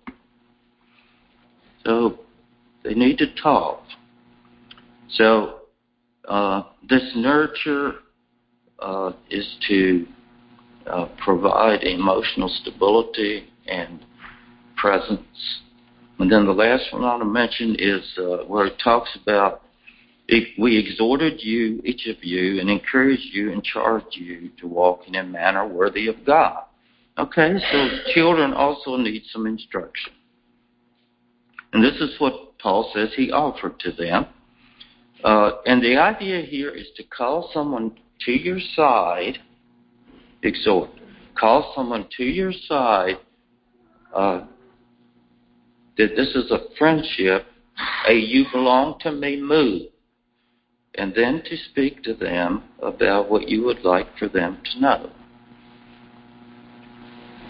So 1.84 2.18
they 2.84 2.95
need 2.95 3.18
to 3.18 3.34
talk. 3.34 3.82
So 5.11 5.61
uh, 6.28 6.62
this 6.89 7.12
nurture 7.14 7.95
uh, 8.80 9.12
is 9.30 9.47
to 9.68 10.07
uh, 10.87 11.07
provide 11.24 11.82
emotional 11.82 12.49
stability 12.49 13.49
and 13.66 14.05
presence. 14.76 15.61
And 16.18 16.30
then 16.30 16.47
the 16.47 16.53
last 16.53 16.93
one 16.93 17.05
I 17.05 17.09
want 17.09 17.22
to 17.22 17.26
mention 17.26 17.76
is 17.78 18.03
uh, 18.18 18.45
where 18.47 18.66
it 18.66 18.80
talks 18.82 19.11
about 19.22 19.62
we 20.59 20.77
exhorted 20.77 21.43
you, 21.43 21.81
each 21.85 22.07
of 22.07 22.16
you, 22.22 22.61
and 22.61 22.68
encouraged 22.68 23.29
you 23.33 23.53
and 23.53 23.62
charged 23.62 24.16
you 24.16 24.51
to 24.59 24.66
walk 24.66 25.03
in 25.07 25.14
a 25.14 25.22
manner 25.22 25.66
worthy 25.66 26.09
of 26.09 26.24
God. 26.24 26.64
Okay, 27.18 27.55
so 27.72 27.89
children 28.12 28.53
also 28.53 28.97
need 28.97 29.22
some 29.33 29.47
instruction. 29.47 30.12
And 31.72 31.83
this 31.83 31.95
is 32.01 32.18
what 32.18 32.59
Paul 32.59 32.91
says 32.95 33.11
he 33.14 33.31
offered 33.31 33.79
to 33.81 33.93
them. 33.93 34.27
Uh, 35.24 35.53
and 35.64 35.83
the 35.83 35.97
idea 35.97 36.43
here 36.43 36.70
is 36.70 36.87
to 36.97 37.05
call 37.05 37.51
someone 37.55 37.97
to 38.20 38.33
your 38.33 38.59
side, 38.74 39.39
exhort, 40.43 40.91
call 41.39 41.72
someone 41.74 42.07
to 42.16 42.24
your 42.24 42.53
side, 42.53 43.16
uh, 44.14 44.45
that 45.97 46.16
this 46.16 46.35
is 46.35 46.51
a 46.51 46.74
friendship, 46.79 47.47
a 48.09 48.14
you 48.14 48.45
belong 48.53 48.99
to 49.01 49.12
me 49.12 49.41
move. 49.41 49.89
And 50.97 51.14
then 51.14 51.42
to 51.44 51.57
speak 51.70 52.03
to 52.05 52.14
them 52.14 52.64
about 52.82 53.30
what 53.30 53.49
you 53.49 53.64
would 53.64 53.84
like 53.84 54.07
for 54.18 54.28
them 54.28 54.59
to 54.72 54.80
know. 54.80 55.11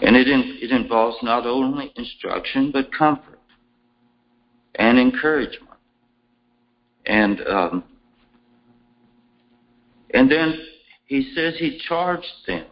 And 0.01 0.15
it, 0.15 0.27
in, 0.27 0.57
it 0.61 0.71
involves 0.71 1.17
not 1.23 1.45
only 1.45 1.91
instruction, 1.95 2.71
but 2.71 2.91
comfort 2.93 3.39
and 4.75 4.99
encouragement. 4.99 5.71
And, 7.05 7.41
um, 7.47 7.83
and 10.13 10.29
then 10.29 10.59
he 11.05 11.31
says 11.33 11.55
he 11.57 11.79
charged 11.87 12.25
them, 12.45 12.65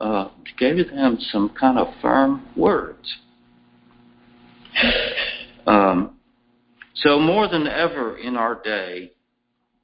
uh, 0.00 0.28
gave 0.58 0.88
them 0.90 1.18
some 1.20 1.50
kind 1.58 1.78
of 1.78 1.88
firm 2.00 2.46
words. 2.56 3.18
Um, 5.66 6.16
so 6.94 7.18
more 7.18 7.48
than 7.48 7.66
ever 7.66 8.18
in 8.18 8.36
our 8.36 8.60
day, 8.62 9.12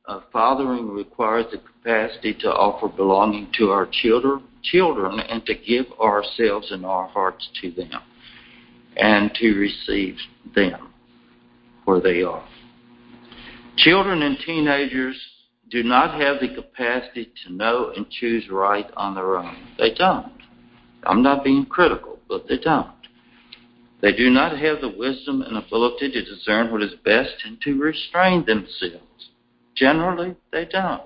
uh, 0.08 0.20
fathering 0.32 0.88
requires 0.90 1.44
the 1.52 1.58
capacity 1.58 2.32
to 2.32 2.48
offer 2.48 2.88
belonging 2.88 3.46
to 3.58 3.70
our 3.70 3.86
children, 3.86 4.42
children 4.62 5.20
and 5.20 5.44
to 5.44 5.54
give 5.54 5.84
ourselves 6.00 6.72
and 6.72 6.84
our 6.84 7.06
hearts 7.08 7.48
to 7.60 7.70
them 7.70 8.00
and 8.96 9.32
to 9.34 9.54
receive 9.54 10.16
them 10.54 10.92
where 11.84 12.00
they 12.00 12.22
are. 12.22 12.46
Children 13.76 14.22
and 14.22 14.38
teenagers 14.44 15.16
do 15.70 15.82
not 15.82 16.18
have 16.18 16.40
the 16.40 16.54
capacity 16.54 17.30
to 17.44 17.52
know 17.52 17.92
and 17.94 18.08
choose 18.10 18.48
right 18.50 18.90
on 18.96 19.14
their 19.14 19.36
own. 19.36 19.56
They 19.78 19.92
don't. 19.92 20.32
I'm 21.04 21.22
not 21.22 21.44
being 21.44 21.66
critical, 21.66 22.18
but 22.28 22.48
they 22.48 22.56
don't. 22.56 22.90
They 24.00 24.12
do 24.12 24.30
not 24.30 24.58
have 24.58 24.80
the 24.80 24.94
wisdom 24.96 25.42
and 25.42 25.56
ability 25.58 26.12
to 26.12 26.24
discern 26.24 26.72
what 26.72 26.82
is 26.82 26.94
best 27.04 27.34
and 27.44 27.60
to 27.62 27.78
restrain 27.78 28.44
themselves. 28.46 29.07
Generally, 29.78 30.34
they 30.52 30.64
don't. 30.64 31.02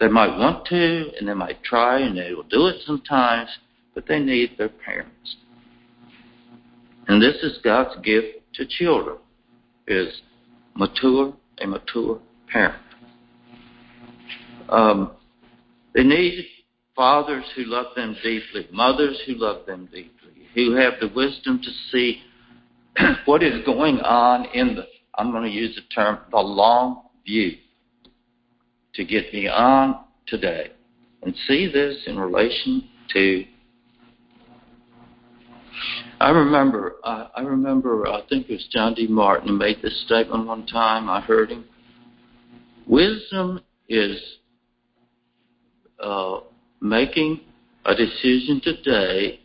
They 0.00 0.08
might 0.08 0.36
want 0.38 0.66
to, 0.66 1.10
and 1.18 1.28
they 1.28 1.34
might 1.34 1.62
try, 1.64 2.00
and 2.00 2.16
they 2.16 2.32
will 2.32 2.44
do 2.44 2.66
it 2.66 2.76
sometimes, 2.86 3.48
but 3.94 4.06
they 4.06 4.18
need 4.18 4.56
their 4.58 4.68
parents. 4.68 5.36
And 7.08 7.20
this 7.20 7.36
is 7.42 7.58
God's 7.62 8.00
gift 8.04 8.38
to 8.54 8.66
children, 8.66 9.18
is 9.86 10.22
mature, 10.74 11.34
a 11.60 11.66
mature 11.66 12.20
parent. 12.50 12.82
Um, 14.68 15.12
they 15.94 16.02
need 16.02 16.46
fathers 16.96 17.44
who 17.54 17.64
love 17.64 17.86
them 17.94 18.16
deeply, 18.22 18.68
mothers 18.72 19.20
who 19.26 19.34
love 19.34 19.66
them 19.66 19.86
deeply, 19.86 20.48
who 20.54 20.74
have 20.76 20.94
the 21.00 21.10
wisdom 21.14 21.60
to 21.62 21.70
see 21.90 22.20
what 23.26 23.42
is 23.42 23.64
going 23.64 23.98
on 24.00 24.46
in 24.54 24.76
the 24.76 24.86
I'm 25.16 25.30
going 25.30 25.44
to 25.44 25.50
use 25.50 25.76
the 25.76 25.82
term 25.94 26.18
the 26.32 26.38
long 26.38 27.04
view 27.24 27.52
to 28.94 29.04
get 29.04 29.30
beyond 29.32 29.96
today 30.26 30.70
and 31.22 31.34
see 31.48 31.70
this 31.70 31.96
in 32.06 32.18
relation 32.18 32.88
to. 33.12 33.44
I 36.20 36.30
remember, 36.30 36.96
uh, 37.04 37.28
I 37.34 37.42
remember, 37.42 38.06
I 38.06 38.22
think 38.28 38.48
it 38.48 38.52
was 38.52 38.68
John 38.70 38.94
D. 38.94 39.06
Martin 39.08 39.48
who 39.48 39.56
made 39.56 39.82
this 39.82 40.04
statement 40.06 40.46
one 40.46 40.66
time. 40.66 41.10
I 41.10 41.20
heard 41.20 41.50
him. 41.50 41.64
Wisdom 42.86 43.60
is 43.88 44.20
uh, 46.00 46.40
making 46.80 47.40
a 47.84 47.94
decision 47.94 48.60
today 48.62 49.40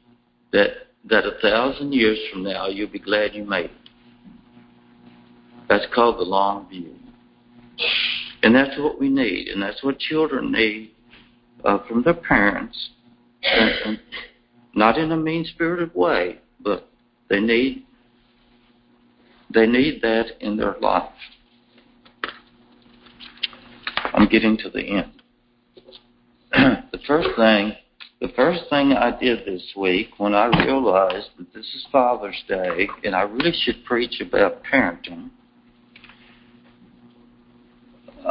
that 0.52 0.70
that 1.10 1.26
a 1.26 1.39
thousand 1.41 1.93
years 1.93 2.20
from 2.32 2.43
now 2.43 2.68
you'll 2.68 2.89
be 2.89 3.00
glad 3.00 3.34
you 3.34 3.45
made 3.45 3.66
it. 3.66 3.72
That's 5.70 5.86
called 5.93 6.20
the 6.20 6.24
long 6.24 6.68
view. 6.70 6.95
And 8.42 8.56
that's 8.56 8.78
what 8.78 9.00
we 9.00 9.10
need, 9.10 9.50
and 9.50 9.62
that's 9.62 9.84
what 9.84 10.00
children 10.00 10.52
need 10.52 10.92
uh, 11.66 11.80
from 11.88 12.04
their 12.04 12.14
parents, 12.14 12.90
and, 13.44 13.70
and 13.86 14.00
not 14.74 14.98
in 14.98 15.12
a 15.12 15.18
mean 15.18 15.46
spirited 15.46 15.94
way, 15.94 16.40
but 16.62 16.88
they 17.30 17.40
need 17.40 17.86
they 19.54 19.66
need 19.66 20.02
that 20.04 20.28
in 20.42 20.58
their 20.58 20.76
life. 20.80 21.10
I'm 24.14 24.28
getting 24.28 24.58
to 24.58 24.70
the 24.70 24.82
end. 24.82 25.22
the 26.92 27.00
first 27.06 27.30
thing 27.36 27.76
the 28.22 28.30
first 28.36 28.64
thing 28.70 28.92
I 28.92 29.18
did 29.18 29.46
this 29.46 29.64
week 29.78 30.10
when 30.18 30.34
I 30.34 30.48
realized 30.66 31.30
that 31.38 31.54
this 31.54 31.66
is 31.66 31.88
Father's 31.90 32.44
Day 32.50 32.88
and 33.06 33.16
I 33.16 33.22
really 33.22 33.54
should 33.64 33.86
preach 33.86 34.20
about 34.20 34.62
parenting, 34.64 35.30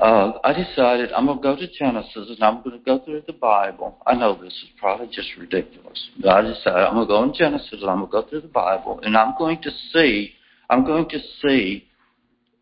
uh, 0.03 0.39
I 0.45 0.53
decided 0.53 1.13
I'm 1.13 1.27
going 1.27 1.39
to 1.39 1.43
go 1.43 1.57
to 1.57 1.67
Genesis 1.79 2.29
and 2.31 2.43
I'm 2.43 2.63
going 2.63 2.79
to 2.79 2.85
go 2.85 3.05
through 3.05 3.23
the 3.27 3.33
Bible. 3.33 3.99
I 4.07 4.15
know 4.15 4.41
this 4.41 4.53
is 4.53 4.69
probably 4.79 5.09
just 5.09 5.29
ridiculous, 5.39 6.09
but 6.21 6.31
I 6.31 6.43
decided 6.43 6.87
I'm 6.87 6.95
going 6.95 7.07
to 7.07 7.13
go 7.13 7.23
in 7.25 7.35
Genesis 7.35 7.81
and 7.81 7.91
I'm 7.91 7.99
going 8.07 8.11
to 8.11 8.13
go 8.13 8.29
through 8.29 8.41
the 8.43 8.49
Bible 8.49 9.01
and 9.03 9.17
I'm 9.17 9.35
going 9.37 9.61
to 9.63 9.71
see, 9.93 10.33
I'm 10.71 10.85
going 10.85 11.09
to 11.11 11.19
see 11.43 11.85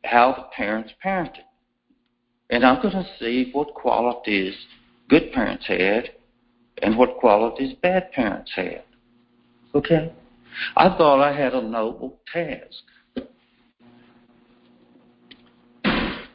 how 0.04 0.34
the 0.36 0.44
parents 0.56 0.92
parented. 1.04 1.44
And 2.48 2.64
I'm 2.64 2.80
going 2.80 2.94
to 2.94 3.06
see 3.18 3.50
what 3.52 3.74
qualities 3.74 4.54
good 5.08 5.32
parents 5.32 5.66
had 5.66 6.10
and 6.82 6.96
what 6.96 7.18
qualities 7.18 7.74
bad 7.82 8.12
parents 8.12 8.52
had. 8.54 8.84
Okay? 9.74 10.12
I 10.76 10.88
thought 10.96 11.22
I 11.22 11.36
had 11.36 11.54
a 11.54 11.62
noble 11.62 12.20
task. 12.32 12.82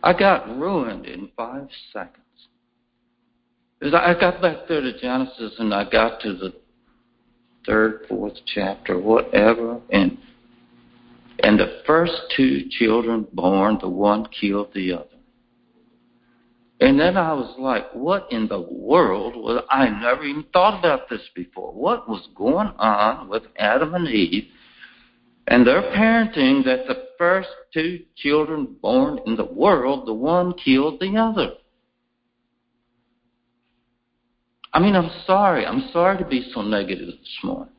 I 0.03 0.13
got 0.13 0.47
ruined 0.57 1.05
in 1.05 1.29
five 1.37 1.67
seconds. 1.93 2.17
I 3.81 4.13
got 4.19 4.41
back 4.41 4.67
there 4.67 4.81
to 4.81 4.99
Genesis 4.99 5.53
and 5.59 5.73
I 5.73 5.89
got 5.89 6.21
to 6.21 6.33
the 6.33 6.53
third, 7.65 8.05
fourth 8.07 8.37
chapter, 8.53 8.99
whatever, 8.99 9.79
and 9.91 10.17
and 11.43 11.59
the 11.59 11.81
first 11.87 12.13
two 12.35 12.65
children 12.69 13.25
born, 13.33 13.79
the 13.81 13.89
one 13.89 14.27
killed 14.27 14.69
the 14.75 14.93
other. 14.93 15.05
And 16.79 16.99
then 16.99 17.17
I 17.17 17.33
was 17.33 17.55
like, 17.59 17.91
what 17.93 18.27
in 18.31 18.47
the 18.47 18.61
world 18.61 19.35
was 19.35 19.63
I 19.69 19.89
never 19.89 20.23
even 20.23 20.45
thought 20.53 20.79
about 20.79 21.09
this 21.09 21.21
before. 21.35 21.71
What 21.73 22.09
was 22.09 22.27
going 22.35 22.69
on 22.77 23.29
with 23.29 23.43
Adam 23.57 23.93
and 23.95 24.07
Eve 24.07 24.45
and 25.47 25.65
their 25.65 25.81
parenting 25.81 26.63
that 26.65 26.87
the 26.87 27.07
first 27.21 27.49
two 27.71 27.99
children 28.15 28.75
born 28.81 29.19
in 29.27 29.35
the 29.35 29.45
world, 29.45 30.07
the 30.07 30.13
one 30.13 30.55
killed 30.55 30.99
the 30.99 31.15
other? 31.15 31.51
I 34.73 34.79
mean, 34.79 34.95
I'm 34.95 35.11
sorry. 35.27 35.63
I'm 35.63 35.87
sorry 35.93 36.17
to 36.17 36.25
be 36.25 36.49
so 36.51 36.63
negative 36.63 37.09
this 37.09 37.39
morning. 37.43 37.73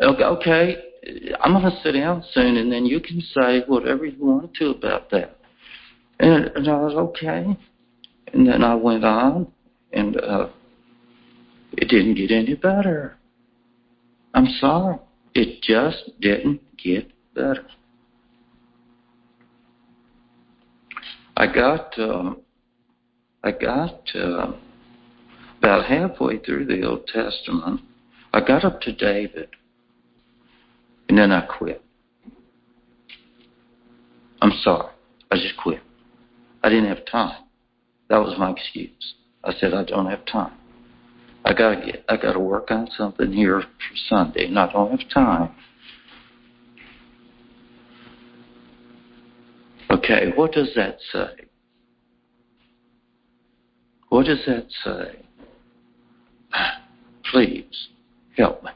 Okay, 0.00 0.76
I'm 1.40 1.54
going 1.54 1.64
to 1.64 1.80
sit 1.82 1.92
down 1.92 2.22
soon, 2.32 2.56
and 2.56 2.70
then 2.70 2.86
you 2.86 3.00
can 3.00 3.20
say 3.20 3.64
whatever 3.66 4.06
you 4.06 4.24
want 4.24 4.54
to 4.54 4.68
about 4.70 5.10
that. 5.10 5.36
And, 6.20 6.44
and 6.54 6.68
I 6.68 6.76
was 6.76 6.94
okay. 6.94 7.58
And 8.32 8.46
then 8.46 8.62
I 8.62 8.76
went 8.76 9.04
on, 9.04 9.50
and 9.92 10.16
uh, 10.20 10.50
it 11.72 11.88
didn't 11.88 12.14
get 12.14 12.30
any 12.30 12.54
better. 12.54 13.16
I'm 14.34 14.46
sorry. 14.60 14.98
It 15.34 15.62
just 15.62 16.12
didn't 16.20 16.60
get 16.76 17.10
better. 17.34 17.66
I 21.36 21.52
got, 21.52 21.98
uh, 21.98 22.34
I 23.42 23.50
got 23.50 24.00
uh, 24.14 24.52
about 25.58 25.86
halfway 25.86 26.38
through 26.38 26.66
the 26.66 26.86
Old 26.86 27.06
Testament. 27.08 27.80
I 28.32 28.40
got 28.40 28.64
up 28.64 28.80
to 28.82 28.92
David, 28.92 29.48
and 31.08 31.18
then 31.18 31.32
I 31.32 31.42
quit. 31.42 31.82
I'm 34.40 34.52
sorry. 34.62 34.92
I 35.30 35.36
just 35.36 35.56
quit. 35.56 35.80
I 36.62 36.68
didn't 36.68 36.88
have 36.88 37.04
time. 37.06 37.44
That 38.08 38.18
was 38.18 38.38
my 38.38 38.50
excuse. 38.50 39.14
I 39.42 39.52
said 39.54 39.74
I 39.74 39.84
don't 39.84 40.06
have 40.06 40.24
time. 40.26 40.52
I 41.44 41.52
gotta 41.52 41.76
get 41.76 42.04
I 42.08 42.16
gotta 42.16 42.40
work 42.40 42.70
on 42.70 42.88
something 42.96 43.32
here 43.32 43.60
for 43.60 43.96
Sunday 44.08 44.46
and 44.46 44.58
I 44.58 44.72
don't 44.72 44.98
have 44.98 45.08
time. 45.10 45.50
Okay, 50.04 50.32
what 50.34 50.52
does 50.52 50.70
that 50.76 50.98
say? 51.12 51.46
What 54.10 54.26
does 54.26 54.40
that 54.46 54.66
say? 54.84 55.24
Please 57.30 57.88
help 58.36 58.62
me. 58.62 58.70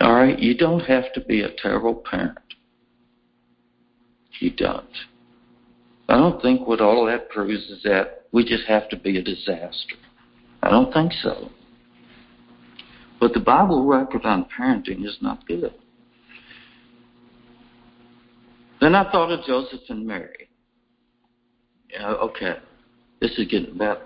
All 0.00 0.14
right, 0.14 0.38
you 0.38 0.56
don't 0.56 0.80
have 0.80 1.12
to 1.14 1.20
be 1.20 1.42
a 1.42 1.50
terrible 1.62 1.94
parent. 1.94 2.38
You 4.40 4.50
don't. 4.50 4.84
I 6.08 6.16
don't 6.16 6.42
think 6.42 6.66
what 6.66 6.80
all 6.80 7.06
that 7.06 7.30
proves 7.30 7.70
is 7.70 7.82
that 7.84 8.24
we 8.32 8.44
just 8.44 8.64
have 8.66 8.88
to 8.88 8.96
be 8.96 9.16
a 9.16 9.22
disaster. 9.22 9.94
I 10.62 10.70
don't 10.70 10.92
think 10.92 11.12
so. 11.12 11.50
But 13.24 13.32
the 13.32 13.40
Bible 13.40 13.86
record 13.86 14.26
on 14.26 14.44
parenting 14.54 15.02
is 15.06 15.16
not 15.22 15.48
good. 15.48 15.72
Then 18.82 18.94
I 18.94 19.10
thought 19.10 19.32
of 19.32 19.46
Joseph 19.46 19.80
and 19.88 20.06
Mary. 20.06 20.50
Yeah, 21.90 22.08
okay, 22.08 22.56
this 23.22 23.30
is 23.38 23.48
getting 23.48 23.78
better. 23.78 24.02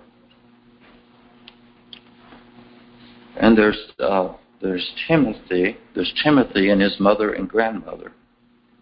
And 3.41 3.59
there's 3.59 3.91
uh, 3.99 4.35
there's 4.62 4.89
Timothy. 5.09 5.79
There's 5.97 6.14
Timothy 6.23 6.71
and 6.71 6.81
his 6.81 6.95
mother 7.01 7.33
and 7.33 7.49
grandmother. 7.49 8.12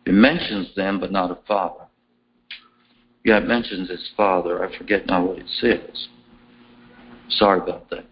It 0.04 0.12
mentions 0.12 0.68
them, 0.74 1.00
but 1.00 1.10
not 1.10 1.30
a 1.30 1.38
father. 1.48 1.86
Yeah, 3.24 3.38
it 3.38 3.46
mentions 3.46 3.88
his 3.88 4.10
father. 4.14 4.62
I 4.62 4.76
forget 4.76 5.06
now 5.06 5.24
what 5.24 5.38
it 5.38 5.48
says. 5.62 6.08
Sorry 7.30 7.58
about 7.58 7.88
that. 7.88 8.04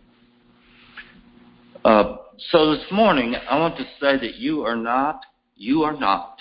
Uh, 1.84 2.16
so 2.50 2.74
this 2.74 2.84
morning, 2.90 3.34
I 3.34 3.58
want 3.58 3.76
to 3.76 3.84
say 4.00 4.16
that 4.16 4.36
you 4.36 4.62
are 4.62 4.76
not, 4.76 5.20
you 5.54 5.82
are 5.82 5.94
not 5.94 6.40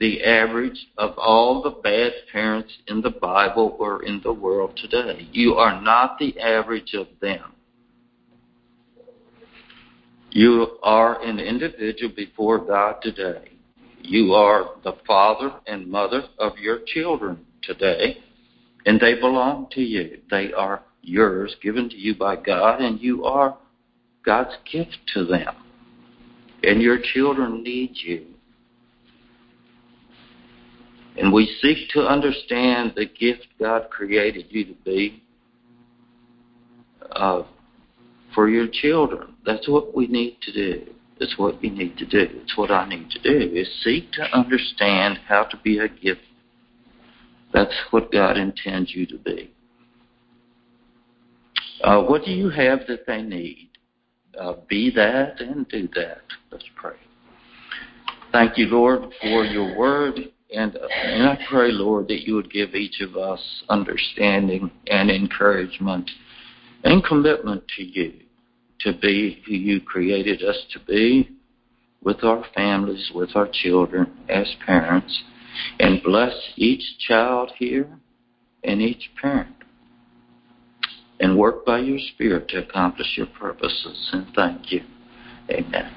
the 0.00 0.24
average 0.24 0.88
of 0.98 1.16
all 1.18 1.62
the 1.62 1.70
bad 1.70 2.12
parents 2.32 2.72
in 2.88 3.00
the 3.00 3.10
Bible 3.10 3.76
or 3.78 4.02
in 4.02 4.20
the 4.24 4.32
world 4.32 4.76
today. 4.76 5.28
You 5.30 5.54
are 5.54 5.80
not 5.80 6.18
the 6.18 6.38
average 6.40 6.94
of 6.94 7.06
them. 7.20 7.52
You 10.32 10.78
are 10.82 11.22
an 11.22 11.38
individual 11.38 12.12
before 12.14 12.58
God 12.58 12.96
today. 13.02 13.52
You 14.02 14.32
are 14.34 14.70
the 14.82 14.94
father 15.06 15.52
and 15.68 15.88
mother 15.88 16.24
of 16.40 16.58
your 16.58 16.80
children 16.84 17.46
today, 17.62 18.18
and 18.84 18.98
they 18.98 19.14
belong 19.14 19.68
to 19.72 19.80
you. 19.80 20.18
They 20.28 20.52
are 20.52 20.82
yours, 21.02 21.54
given 21.62 21.88
to 21.88 21.96
you 21.96 22.16
by 22.16 22.34
God, 22.34 22.80
and 22.80 23.00
you 23.00 23.24
are 23.24 23.56
God's 24.26 24.56
gift 24.70 24.98
to 25.14 25.24
them. 25.24 25.54
And 26.62 26.82
your 26.82 26.98
children 27.14 27.62
need 27.62 27.92
you. 27.94 28.26
And 31.16 31.32
we 31.32 31.46
seek 31.62 31.88
to 31.90 32.00
understand 32.00 32.92
the 32.96 33.06
gift 33.06 33.46
God 33.58 33.88
created 33.88 34.46
you 34.50 34.64
to 34.66 34.74
be. 34.84 35.22
Uh, 37.12 37.44
for 38.36 38.48
your 38.50 38.68
children. 38.70 39.34
That's 39.46 39.66
what 39.66 39.96
we 39.96 40.06
need 40.06 40.36
to 40.42 40.52
do. 40.52 40.92
It's 41.18 41.38
what 41.38 41.64
you 41.64 41.70
need 41.70 41.96
to 41.96 42.04
do. 42.04 42.26
It's 42.42 42.56
what 42.56 42.70
I 42.70 42.86
need 42.86 43.10
to 43.10 43.18
do 43.18 43.56
is 43.56 43.66
seek 43.82 44.12
to 44.12 44.22
understand 44.36 45.18
how 45.26 45.44
to 45.44 45.56
be 45.64 45.78
a 45.78 45.88
gift. 45.88 46.20
That's 47.54 47.74
what 47.90 48.12
God 48.12 48.36
intends 48.36 48.94
you 48.94 49.06
to 49.06 49.18
be. 49.18 49.50
Uh, 51.82 52.02
what 52.02 52.24
do 52.24 52.32
you 52.32 52.50
have 52.50 52.80
that 52.88 53.06
they 53.06 53.22
need? 53.22 53.65
Uh, 54.40 54.54
be 54.68 54.90
that 54.94 55.40
and 55.40 55.68
do 55.68 55.88
that. 55.94 56.22
Let's 56.50 56.64
pray. 56.74 56.96
Thank 58.32 58.58
you, 58.58 58.66
Lord, 58.66 59.02
for 59.20 59.44
your 59.44 59.76
word. 59.76 60.18
And, 60.54 60.76
uh, 60.76 60.86
and 60.88 61.28
I 61.28 61.38
pray, 61.48 61.72
Lord, 61.72 62.08
that 62.08 62.26
you 62.26 62.34
would 62.34 62.52
give 62.52 62.74
each 62.74 63.00
of 63.00 63.16
us 63.16 63.40
understanding 63.68 64.70
and 64.86 65.10
encouragement 65.10 66.10
and 66.84 67.04
commitment 67.04 67.64
to 67.76 67.82
you 67.82 68.14
to 68.80 68.92
be 68.92 69.42
who 69.46 69.54
you 69.54 69.80
created 69.80 70.42
us 70.42 70.58
to 70.72 70.80
be 70.80 71.30
with 72.02 72.22
our 72.22 72.44
families, 72.54 73.10
with 73.14 73.30
our 73.34 73.48
children, 73.50 74.06
as 74.28 74.46
parents, 74.64 75.22
and 75.80 76.02
bless 76.02 76.34
each 76.56 76.82
child 77.08 77.50
here 77.58 77.88
and 78.62 78.80
each 78.80 79.10
parent. 79.20 79.55
And 81.20 81.38
work 81.38 81.64
by 81.64 81.78
your 81.78 81.98
Spirit 81.98 82.48
to 82.48 82.58
accomplish 82.58 83.16
your 83.16 83.26
purposes. 83.26 84.10
And 84.12 84.26
thank 84.34 84.70
you. 84.70 84.82
Amen. 85.50 85.90